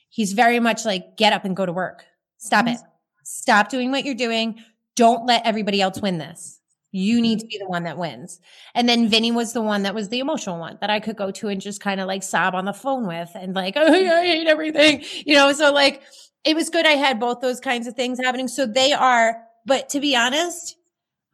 [0.08, 2.04] he's very much like, get up and go to work.
[2.38, 2.78] Stop it.
[3.24, 4.62] Stop doing what you're doing.
[4.96, 6.60] Don't let everybody else win this.
[6.96, 8.38] You need to be the one that wins.
[8.72, 11.32] And then Vinny was the one that was the emotional one that I could go
[11.32, 14.14] to and just kind of like sob on the phone with and like, oh, yeah,
[14.14, 15.02] I hate everything.
[15.26, 16.02] You know, so like
[16.44, 18.46] it was good I had both those kinds of things happening.
[18.46, 20.76] So they are, but to be honest,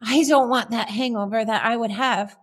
[0.01, 2.35] I don't want that hangover that I would have.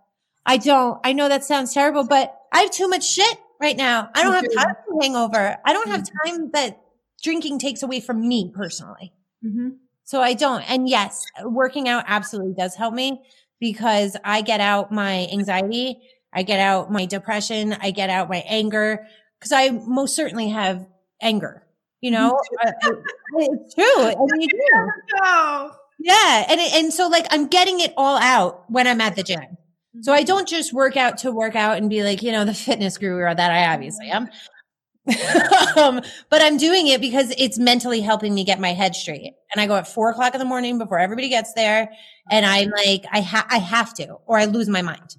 [0.45, 0.97] I don't.
[1.03, 4.09] I know that sounds terrible, but I have too much shit right now.
[4.15, 5.57] I don't have time for hangover.
[5.65, 6.81] I don't have time that
[7.21, 9.11] drinking takes away from me personally.
[9.45, 9.75] Mhm.
[10.09, 10.61] So I don't.
[10.67, 13.21] And yes, working out absolutely does help me
[13.59, 15.99] because I get out my anxiety,
[16.33, 19.05] I get out my depression, I get out my anger
[19.39, 20.83] because I most certainly have
[21.21, 21.61] anger.
[22.01, 22.91] You know, uh, I-
[23.37, 24.01] it's true.
[24.03, 25.71] I mean, you do.
[25.99, 26.45] Yeah.
[26.49, 29.57] And, and so like I'm getting it all out when I'm at the gym.
[30.01, 32.55] So I don't just work out to work out and be like, you know, the
[32.55, 34.27] fitness guru that I obviously am.
[35.77, 39.33] um, but I'm doing it because it's mentally helping me get my head straight.
[39.53, 41.91] And I go at four o'clock in the morning before everybody gets there.
[42.29, 45.15] And I'm like, I ha- I have to, or I lose my mind.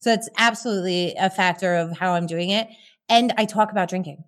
[0.00, 2.68] So it's absolutely a factor of how I'm doing it.
[3.08, 4.22] And I talk about drinking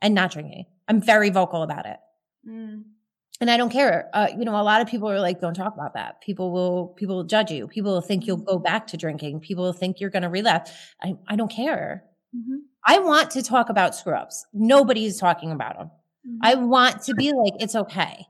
[0.00, 0.66] and not drinking.
[0.88, 1.96] I'm very vocal about it
[2.48, 2.84] Mm.
[3.40, 4.08] and I don't care.
[4.14, 6.20] Uh, you know, a lot of people are like, don't talk about that.
[6.20, 7.66] People will, people will judge you.
[7.66, 9.40] People will think you'll go back to drinking.
[9.40, 10.70] People will think you're going to relapse.
[11.02, 12.04] I, I don't care.
[12.36, 12.58] Mhm.
[12.86, 14.46] I want to talk about screw ups.
[14.52, 15.90] Nobody's talking about them.
[16.26, 16.38] Mhm.
[16.42, 18.26] I want to be like, it's okay.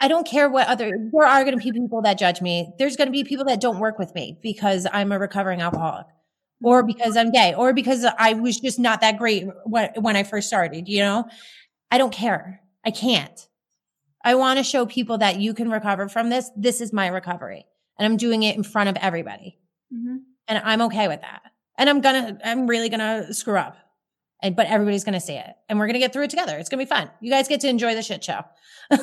[0.00, 2.72] I don't care what other, there are going to be people that judge me.
[2.78, 6.06] There's going to be people that don't work with me because I'm a recovering alcoholic
[6.62, 10.24] or because I'm gay or because I was just not that great when, when I
[10.24, 11.26] first started, you know?
[11.90, 12.60] I don't care.
[12.84, 13.48] I can't.
[14.24, 16.50] I want to show people that you can recover from this.
[16.56, 17.64] This is my recovery
[17.98, 19.58] and I'm doing it in front of everybody
[19.94, 20.22] Mhm.
[20.48, 21.42] and I'm okay with that.
[21.76, 23.76] And I'm gonna, I'm really gonna screw up.
[24.42, 26.56] And, but everybody's gonna see it and we're gonna get through it together.
[26.58, 27.10] It's gonna be fun.
[27.20, 28.44] You guys get to enjoy the shit show.
[28.90, 28.96] I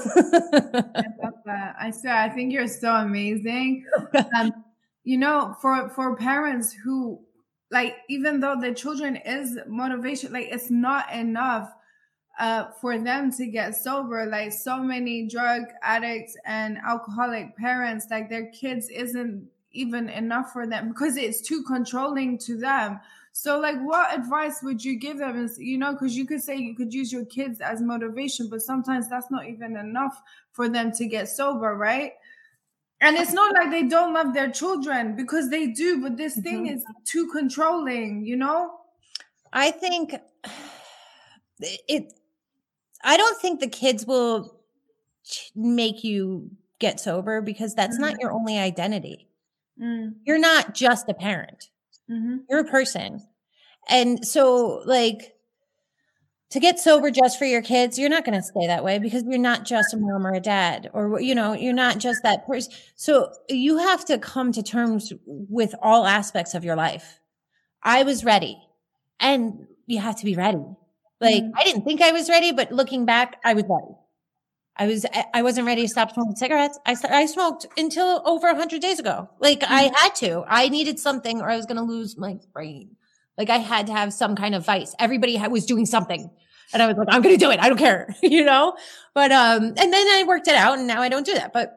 [1.23, 1.75] love that.
[1.79, 3.85] I swear, I think you're so amazing.
[4.37, 4.63] Um,
[5.03, 7.19] you know, for for parents who
[7.71, 11.71] like, even though the children is motivation, like it's not enough
[12.39, 14.25] uh for them to get sober.
[14.27, 20.67] Like so many drug addicts and alcoholic parents, like their kids isn't even enough for
[20.67, 22.99] them because it's too controlling to them.
[23.33, 25.37] So, like, what advice would you give them?
[25.45, 28.61] Is you know, because you could say you could use your kids as motivation, but
[28.61, 32.13] sometimes that's not even enough for them to get sober, right?
[33.01, 36.65] And it's not like they don't love their children because they do, but this thing
[36.65, 36.67] Mhm.
[36.67, 38.81] is too controlling, you know?
[39.53, 40.15] I think
[41.59, 42.13] it,
[43.03, 44.61] I don't think the kids will
[45.55, 49.27] make you get sober because that's not your only identity.
[49.81, 51.69] Mm, You're not just a parent.
[52.07, 53.21] hmm you're a person.
[53.89, 55.33] And so like
[56.51, 59.23] to get sober just for your kids, you're not going to stay that way because
[59.23, 62.45] you're not just a mom or a dad or you know, you're not just that
[62.45, 62.73] person.
[62.95, 67.19] So you have to come to terms with all aspects of your life.
[67.83, 68.57] I was ready.
[69.19, 70.65] And you have to be ready.
[71.21, 71.51] Like Mhm.
[71.55, 73.95] I didn't think I was ready, but looking back, I was ready.
[74.81, 75.05] I was
[75.35, 76.79] I- wasn't ready to stop smoking cigarettes.
[76.87, 79.29] I I smoked until over 100 days ago.
[79.39, 80.43] Like I had to.
[80.47, 82.95] I needed something or I was going to lose my brain.
[83.37, 84.95] Like I had to have some kind of vice.
[84.97, 86.31] Everybody was doing something.
[86.73, 87.59] And I was like, I'm going to do it.
[87.59, 88.75] I don't care, you know?
[89.13, 91.53] But um and then I worked it out and now I don't do that.
[91.53, 91.67] But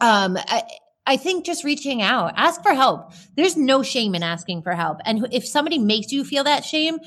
[0.00, 0.62] um I
[1.06, 3.12] I think just reaching out, ask for help.
[3.34, 4.98] There's no shame in asking for help.
[5.04, 6.98] And if somebody makes you feel that shame,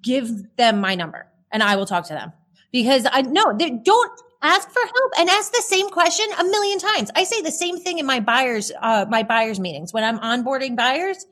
[0.00, 2.32] give them my number and I will talk to them.
[2.70, 6.78] Because I no, they- don't ask for help and ask the same question a million
[6.78, 7.10] times.
[7.14, 10.76] I say the same thing in my buyers uh my buyers meetings when I'm onboarding
[10.76, 11.26] buyers.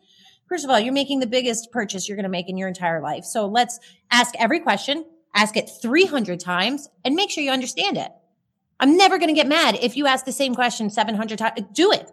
[0.48, 3.02] First of all, you're making the biggest purchase you're going to make in your entire
[3.02, 3.24] life.
[3.24, 3.80] So let's
[4.10, 5.04] ask every question,
[5.34, 8.10] ask it 300 times and make sure you understand it.
[8.80, 11.60] I'm never going to get mad if you ask the same question 700 times.
[11.72, 12.10] Do it.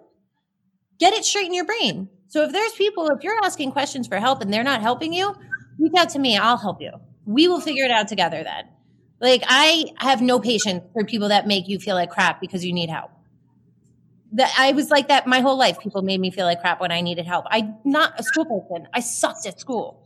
[0.99, 2.09] get it straight in your brain.
[2.27, 5.35] So if there's people, if you're asking questions for help and they're not helping you,
[5.79, 6.37] reach out to me.
[6.37, 6.91] I'll help you.
[7.25, 8.65] We will figure it out together then.
[9.19, 12.73] Like I have no patience for people that make you feel like crap because you
[12.73, 13.11] need help.
[14.33, 15.79] That I was like that my whole life.
[15.79, 17.45] People made me feel like crap when I needed help.
[17.49, 18.87] I'm not a school person.
[18.93, 20.05] I sucked at school.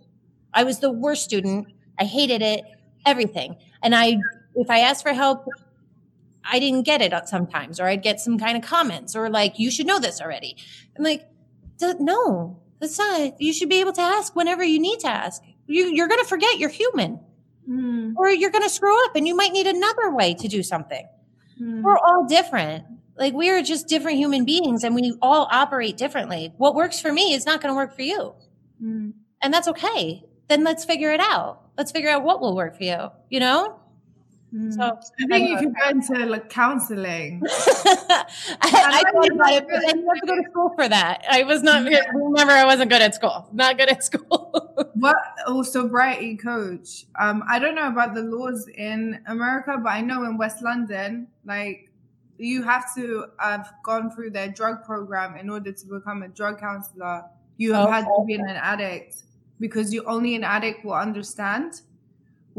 [0.54, 1.68] I was the worst student.
[1.98, 2.64] I hated it,
[3.06, 3.58] everything.
[3.82, 4.18] And I,
[4.56, 5.48] if I asked for help,
[6.44, 9.70] I didn't get it sometimes, or I'd get some kind of comments, or like, you
[9.70, 10.56] should know this already.
[10.98, 11.28] I'm like,
[11.82, 15.44] no, that's not, you should be able to ask whenever you need to ask.
[15.68, 17.20] You, you're going to forget you're human.
[17.70, 18.14] Mm.
[18.18, 21.08] Or you're going to screw up and you might need another way to do something.
[21.62, 21.84] Mm.
[21.84, 22.86] We're all different.
[23.18, 26.54] Like we are just different human beings and we all operate differently.
[26.58, 28.34] What works for me is not going to work for you.
[28.82, 29.14] Mm.
[29.42, 30.24] And that's okay.
[30.48, 31.62] Then let's figure it out.
[31.78, 33.79] Let's figure out what will work for you, you know?
[34.54, 34.74] Mm.
[34.74, 37.44] So I think you could go into like counseling.
[37.50, 38.26] I,
[38.62, 41.24] I thought about it, but I have to go to school for that.
[41.30, 41.90] I was not.
[41.90, 42.00] Yeah.
[42.14, 43.48] Remember, I wasn't good at school.
[43.54, 44.74] Not good at school.
[44.96, 45.18] what?
[45.46, 47.06] Oh, sobriety coach.
[47.20, 51.28] Um, I don't know about the laws in America, but I know in West London,
[51.46, 51.92] like
[52.40, 56.60] you have to have gone through their drug program in order to become a drug
[56.60, 57.24] counselor.
[57.58, 59.24] You have had to be an addict
[59.60, 61.82] because you only an addict will understand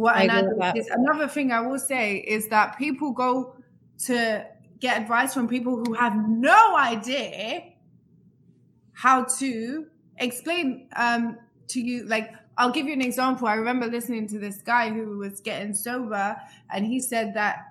[0.01, 0.89] what an is.
[0.89, 3.55] Another thing I will say is that people go
[4.07, 4.47] to
[4.79, 7.65] get advice from people who have no idea
[8.93, 9.87] how to
[10.17, 12.05] explain um, to you.
[12.05, 13.47] Like, I'll give you an example.
[13.47, 16.37] I remember listening to this guy who was getting sober,
[16.71, 17.67] and he said that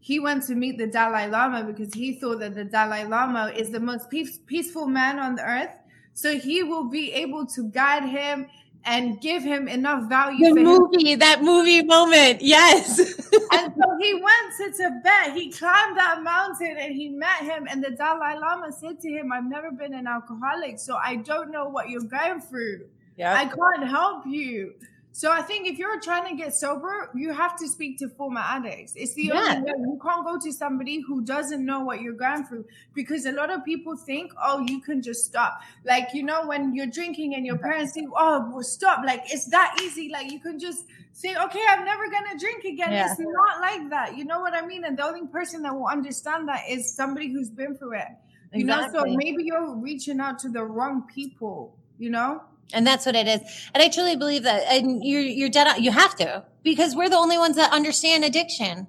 [0.00, 3.70] he went to meet the Dalai Lama because he thought that the Dalai Lama is
[3.70, 5.74] the most peace, peaceful man on the earth.
[6.12, 8.46] So he will be able to guide him
[8.86, 10.54] and give him enough value.
[10.54, 11.18] The movie, him.
[11.20, 12.98] that movie moment, yes.
[13.52, 15.34] and so he went to Tibet.
[15.34, 17.66] He climbed that mountain and he met him.
[17.70, 21.50] And the Dalai Lama said to him, "I've never been an alcoholic, so I don't
[21.50, 22.86] know what you're going through.
[23.16, 24.74] Yeah, I can't help you."
[25.16, 28.40] So I think if you're trying to get sober, you have to speak to former
[28.40, 28.94] addicts.
[28.96, 29.54] It's the yeah.
[29.58, 29.72] only way.
[29.78, 32.64] You can't go to somebody who doesn't know what you're going through
[32.94, 35.60] because a lot of people think, oh, you can just stop.
[35.84, 39.04] Like, you know, when you're drinking and your parents think, oh, well, stop.
[39.06, 40.10] Like, it's that easy.
[40.12, 42.90] Like, you can just say, okay, I'm never going to drink again.
[42.90, 43.12] Yeah.
[43.12, 44.16] It's not like that.
[44.16, 44.84] You know what I mean?
[44.84, 48.08] And the only person that will understand that is somebody who's been through it.
[48.52, 48.98] You exactly.
[48.98, 52.42] know, so maybe you're reaching out to the wrong people, you know?
[52.72, 53.40] And that's what it is.
[53.74, 54.64] And I truly believe that.
[54.68, 55.78] And you're, you're dead.
[55.78, 58.86] You have to because we're the only ones that understand addiction.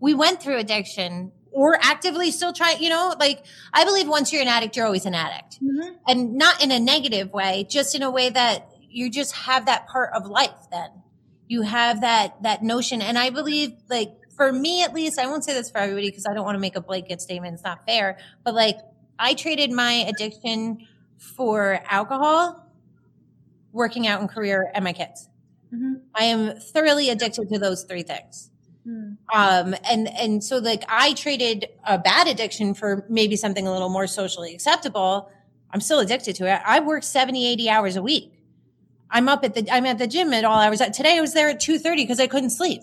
[0.00, 2.82] We went through addiction or actively still trying.
[2.82, 5.94] you know, like I believe once you're an addict, you're always an addict mm-hmm.
[6.06, 9.88] and not in a negative way, just in a way that you just have that
[9.88, 10.90] part of life then
[11.48, 13.02] you have that, that notion.
[13.02, 16.26] And I believe like for me, at least, I won't say this for everybody because
[16.26, 17.54] I don't want to make a blanket statement.
[17.54, 18.78] It's not fair, but like
[19.18, 20.86] I traded my addiction
[21.18, 22.63] for alcohol
[23.74, 25.28] working out and career and my kids.
[25.74, 25.94] Mm-hmm.
[26.14, 28.50] I am thoroughly addicted to those three things.
[28.86, 29.16] Mm.
[29.34, 33.88] Um, and, and so like I traded a bad addiction for maybe something a little
[33.88, 35.30] more socially acceptable.
[35.70, 36.60] I'm still addicted to it.
[36.64, 38.32] I work 70, 80 hours a week.
[39.10, 40.78] I'm up at the, I'm at the gym at all hours.
[40.78, 42.82] Today I was there at 2.30 because I couldn't sleep.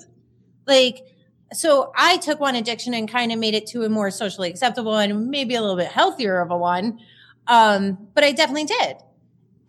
[0.67, 1.05] Like,
[1.53, 4.97] so I took one addiction and kind of made it to a more socially acceptable
[4.97, 6.99] and maybe a little bit healthier of a one.
[7.47, 8.97] Um, but I definitely did.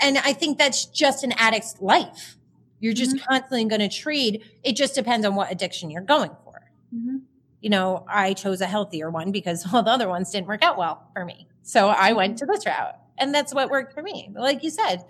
[0.03, 2.37] And I think that's just an addict's life.
[2.81, 3.25] You're just mm-hmm.
[3.29, 4.43] constantly going to trade.
[4.65, 6.61] It just depends on what addiction you're going for.
[6.95, 7.19] Mm-hmm.
[7.61, 10.77] You know, I chose a healthier one because all the other ones didn't work out
[10.77, 11.47] well for me.
[11.63, 14.31] So I went to this route and that's what worked for me.
[14.35, 15.05] Like you said,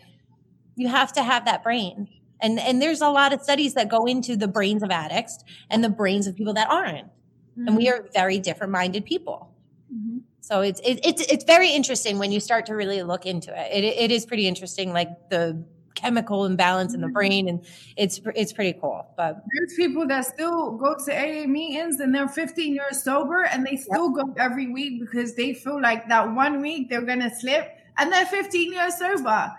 [0.76, 2.08] you have to have that brain.
[2.40, 5.82] And, and there's a lot of studies that go into the brains of addicts and
[5.82, 7.06] the brains of people that aren't.
[7.06, 7.68] Mm-hmm.
[7.68, 8.04] And we mm-hmm.
[8.04, 9.50] are very different minded people.
[10.42, 13.72] So it's it, it's it's very interesting when you start to really look into it.
[13.72, 15.64] It it is pretty interesting, like the
[15.94, 17.14] chemical imbalance in the mm-hmm.
[17.14, 17.64] brain, and
[17.96, 19.06] it's it's pretty cool.
[19.16, 23.64] But there's people that still go to AA meetings and they're 15 years sober, and
[23.64, 24.26] they still yep.
[24.26, 28.26] go every week because they feel like that one week they're gonna slip, and they're
[28.26, 29.52] 15 years sober.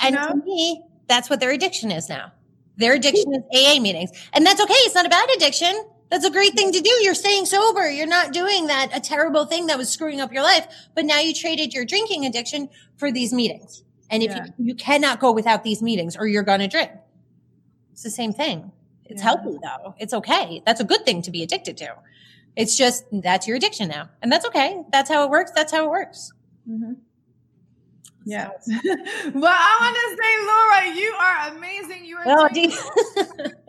[0.00, 0.30] And know?
[0.30, 2.32] to me, that's what their addiction is now.
[2.76, 4.74] Their addiction is AA meetings, and that's okay.
[4.78, 5.80] It's not a bad addiction.
[6.14, 6.90] That's a great thing to do.
[7.02, 7.90] You're staying sober.
[7.90, 10.64] You're not doing that a terrible thing that was screwing up your life.
[10.94, 12.68] But now you traded your drinking addiction
[12.98, 13.82] for these meetings.
[14.10, 14.46] And if yeah.
[14.56, 16.92] you, you cannot go without these meetings or you're going to drink,
[17.90, 18.70] it's the same thing.
[19.06, 19.24] It's yeah.
[19.24, 19.96] healthy though.
[19.98, 20.62] It's okay.
[20.64, 21.96] That's a good thing to be addicted to.
[22.54, 24.08] It's just that's your addiction now.
[24.22, 24.84] And that's okay.
[24.92, 25.50] That's how it works.
[25.52, 26.32] That's how it works.
[26.70, 26.92] Mm-hmm.
[28.24, 28.50] Yeah.
[29.34, 32.04] well, I want to say, Laura, you are amazing.
[32.04, 32.48] You are oh,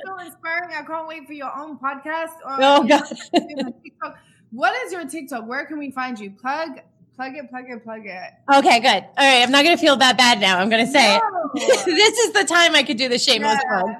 [0.06, 0.72] so inspiring.
[0.78, 2.36] I can't wait for your own podcast.
[2.46, 3.04] Or oh, God.
[4.52, 5.48] what is your TikTok?
[5.48, 6.32] Where can we find you?
[6.32, 6.80] Plug
[7.16, 8.34] Plug it, plug it, plug it.
[8.54, 9.06] Okay, good.
[9.18, 10.60] All right, I'm not gonna feel that bad now.
[10.60, 11.52] I'm gonna say No.
[11.56, 11.86] it.
[11.86, 13.82] this is the time I could do the shameless Yeah.
[13.82, 13.96] plug.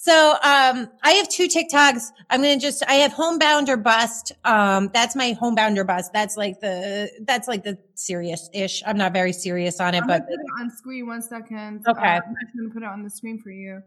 [0.00, 2.12] So um, I have two TikToks.
[2.30, 4.30] I'm gonna just I have homebound or bust.
[4.44, 6.12] Um, that's my homebound or bust.
[6.12, 8.80] That's like the that's like the serious ish.
[8.86, 11.84] I'm not very serious on it, I'm but put it on screen one second.
[11.84, 12.00] Okay.
[12.00, 13.82] Uh, I'm just gonna put it on the screen for you.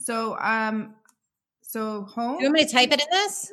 [0.00, 0.96] So um,
[1.62, 2.38] so home.
[2.38, 3.48] do you want me to type it in this?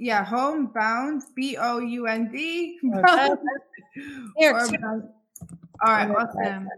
[0.00, 1.22] Yeah, homebound.
[1.36, 2.76] B O U N D.
[2.92, 3.28] Okay.
[4.36, 4.78] Here, Or two.
[4.78, 5.04] bound.
[5.84, 6.68] All right, awesome.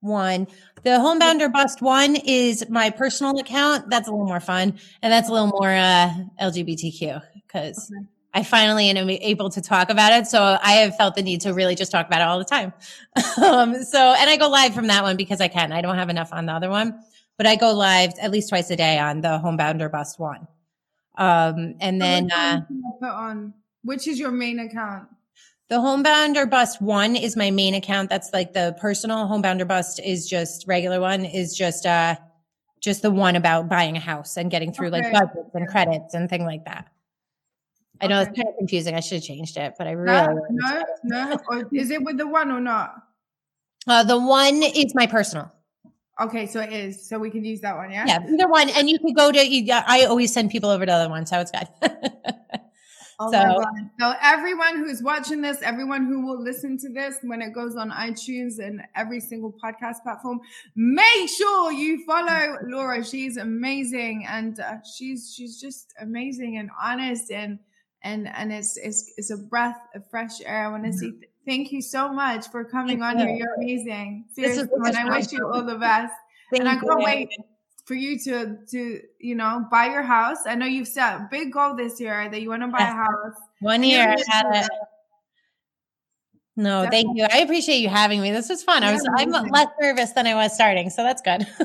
[0.00, 0.46] One.
[0.82, 3.90] The homebound or bust one is my personal account.
[3.90, 6.10] That's a little more fun, and that's a little more uh,
[6.40, 8.06] LGBTQ because Okay.
[8.32, 10.26] I finally am able to talk about it.
[10.26, 12.72] So I have felt the need to really just talk about it all the time.
[13.44, 15.72] um, so, and I go live from that one because I can.
[15.72, 17.00] I don't have enough on the other one,
[17.36, 20.46] but I go live at least twice a day on the homebound or bust one.
[21.16, 25.08] Um, and then uh, one can I put on which is your main account?
[25.70, 28.10] The homebound or bust one is my main account.
[28.10, 32.16] That's like the personal homebound or bust is just regular one is just uh
[32.80, 36.28] just the one about buying a house and getting through like budgets and credits and
[36.28, 36.88] thing like that.
[38.00, 38.94] I know it's kind of confusing.
[38.94, 40.10] I should have changed it, but I really
[40.50, 41.38] No, no, no.
[41.48, 42.94] Or is it with the one or not?
[43.86, 45.52] uh, the one is my personal.
[46.18, 47.06] Okay, so it is.
[47.06, 48.04] So we can use that one, yeah?
[48.06, 49.84] Yeah, either one, and you could go to.
[49.86, 51.68] I always send people over to the other one, so it's good.
[53.22, 53.62] Oh So-
[54.00, 57.90] So everyone who's watching this, everyone who will listen to this when it goes on
[57.90, 60.40] iTunes and every single podcast platform,
[60.74, 63.04] make sure you follow Laura.
[63.04, 67.58] She's amazing, and uh, she's she's just amazing and honest, and
[68.02, 70.66] and and it's it's it's a breath of fresh air.
[70.66, 73.28] I want to say th- thank you so much for coming Thank on here.
[73.28, 73.36] you.
[73.44, 74.24] You're amazing.
[74.34, 76.14] This is Seriously, and I wish you all the best.
[76.50, 77.04] Thank and I can't you.
[77.04, 77.28] wait
[77.90, 80.46] for you to to you know buy your house.
[80.46, 82.92] I know you've set a big goal this year that you want to buy Yes.
[82.92, 83.40] a house.
[83.58, 84.70] One year, I had that.
[86.54, 87.26] No, thank you.
[87.28, 88.30] I appreciate you having me.
[88.30, 88.84] This was fun.
[88.84, 89.08] I Yeah, was.
[89.18, 91.44] I'm less nervous than I was starting, so that's good.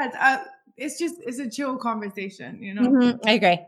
[0.00, 0.38] But, uh,
[0.78, 2.88] it's just it's a chill conversation, you know.
[2.88, 3.58] Mhm, I agree.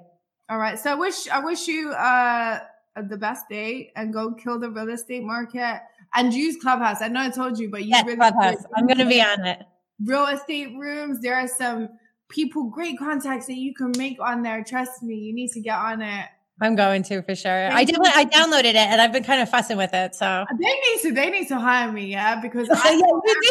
[0.49, 0.79] All right.
[0.79, 2.61] So I wish I wish you uh
[2.97, 5.83] the best day and go kill the real estate market
[6.15, 7.03] and use Clubhouse.
[7.03, 8.65] I know I told you, but you Yes, really Clubhouse.
[8.77, 9.61] I'm going to be on it.
[10.05, 11.21] Real estate rooms.
[11.21, 11.89] There are some
[12.29, 14.65] people, great contacts that you can make on there.
[14.65, 16.27] Trust me, you need to get on it.
[16.63, 17.73] I'm going to for sure.
[17.73, 17.97] I did.
[18.01, 20.15] I downloaded it, and I've been kind of fussing with it.
[20.15, 23.01] So They need to they need to hire me, yeah, because I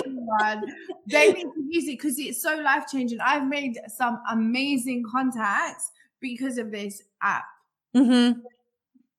[0.06, 0.74] everyone,
[1.08, 3.20] they need to use it because it's so life changing.
[3.20, 7.46] I've made some amazing contacts because of this app.
[7.96, 8.32] hmm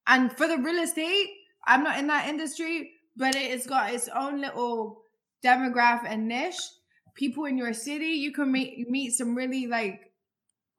[0.07, 1.31] And for the real estate,
[1.67, 5.03] I'm not in that industry, but it's got its own little
[5.45, 6.61] demographic and niche.
[7.21, 10.11] People in your city, you can meet meet some really like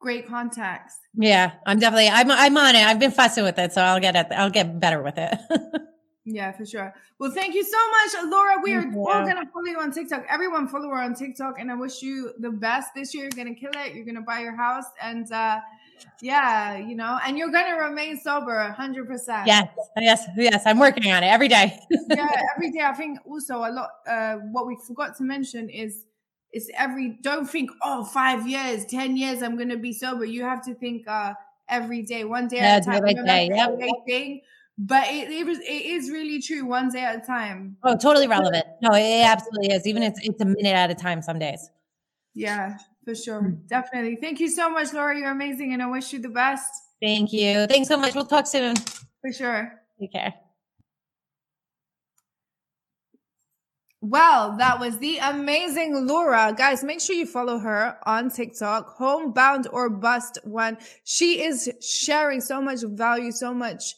[0.00, 0.98] great contacts.
[1.14, 2.08] yeah, I'm definitely.
[2.08, 2.30] I'm.
[2.32, 2.84] I'm on it.
[2.84, 4.26] I've been fussing with it, so I'll get it.
[4.32, 5.38] I'll get better with it.
[6.24, 6.94] Yeah, for sure.
[7.18, 8.54] Well, thank you so much, Laura.
[8.62, 10.24] We are all gonna follow you on TikTok.
[10.28, 13.24] Everyone follow her on TikTok, and I wish you the best this year.
[13.24, 13.94] You're gonna kill it.
[13.94, 15.58] You're gonna buy your house, and uh
[16.20, 19.48] yeah, you know, and you're gonna remain sober, hundred percent.
[19.48, 20.62] yes, yes, yes.
[20.64, 21.76] I'm working on it every day.
[21.90, 22.82] yeah, every day.
[22.82, 23.90] I think also a lot.
[24.06, 26.04] Uh, what we forgot to mention is
[26.52, 27.18] is every.
[27.22, 30.24] Don't think oh five years, ten years, I'm gonna be sober.
[30.24, 31.34] You have to think uh
[31.68, 33.02] every day, one day Yeah, at a time.
[33.02, 33.78] by I know day, yep.
[34.06, 34.40] thing,
[34.78, 36.64] but it, it was it is really true.
[36.64, 37.76] One day at a time.
[37.82, 38.64] Oh, totally relevant.
[38.82, 39.86] No, it absolutely is.
[39.86, 41.70] Even it's it's a minute at a time some days.
[42.34, 43.56] Yeah, for sure.
[43.66, 44.16] Definitely.
[44.16, 45.18] Thank you so much, Laura.
[45.18, 46.70] You're amazing, and I wish you the best
[47.02, 47.66] Thank you.
[47.66, 48.14] Thanks so much.
[48.14, 48.76] We'll talk soon.
[49.20, 49.80] for sure.
[49.98, 50.34] Take care.
[54.04, 56.52] Well, that was the amazing Laura.
[56.58, 60.76] Guys, make sure you follow her on TikTok, homebound or bust one.
[61.04, 63.94] She is sharing so much value, so much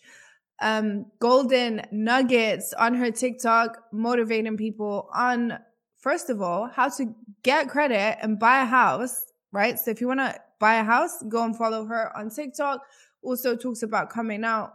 [0.61, 5.59] um golden nuggets on her TikTok, motivating people on
[5.97, 9.79] first of all, how to get credit and buy a house, right?
[9.79, 12.83] So if you want to buy a house, go and follow her on TikTok.
[13.23, 14.75] Also talks about coming out.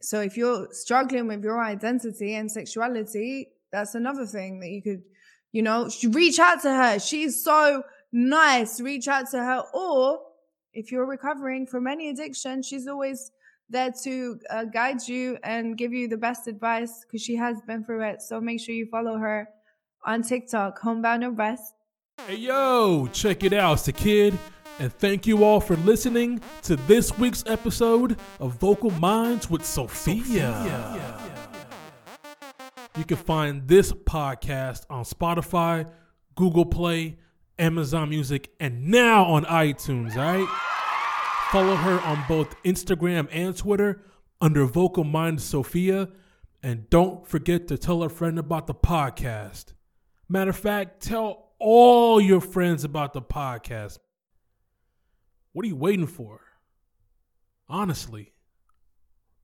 [0.00, 5.02] So if you're struggling with your identity and sexuality, that's another thing that you could,
[5.52, 6.98] you know, reach out to her.
[6.98, 7.82] She's so
[8.12, 8.80] nice.
[8.80, 9.62] Reach out to her.
[9.72, 10.20] Or
[10.72, 13.30] if you're recovering from any addiction, she's always
[13.68, 17.84] there to uh, guide you and give you the best advice because she has been
[17.84, 18.20] through it.
[18.22, 19.48] So make sure you follow her
[20.04, 21.74] on TikTok, Homebound or Bust.
[22.26, 24.38] Hey yo, check it out, it's the kid,
[24.78, 31.29] and thank you all for listening to this week's episode of Vocal Minds with Sophia.
[33.00, 35.90] You can find this podcast on Spotify,
[36.34, 37.16] Google Play,
[37.58, 40.48] Amazon Music, and now on iTunes, all right?
[41.50, 44.02] Follow her on both Instagram and Twitter
[44.42, 46.10] under Vocal Mind Sophia.
[46.62, 49.72] And don't forget to tell a friend about the podcast.
[50.28, 53.98] Matter of fact, tell all your friends about the podcast.
[55.54, 56.42] What are you waiting for?
[57.66, 58.34] Honestly.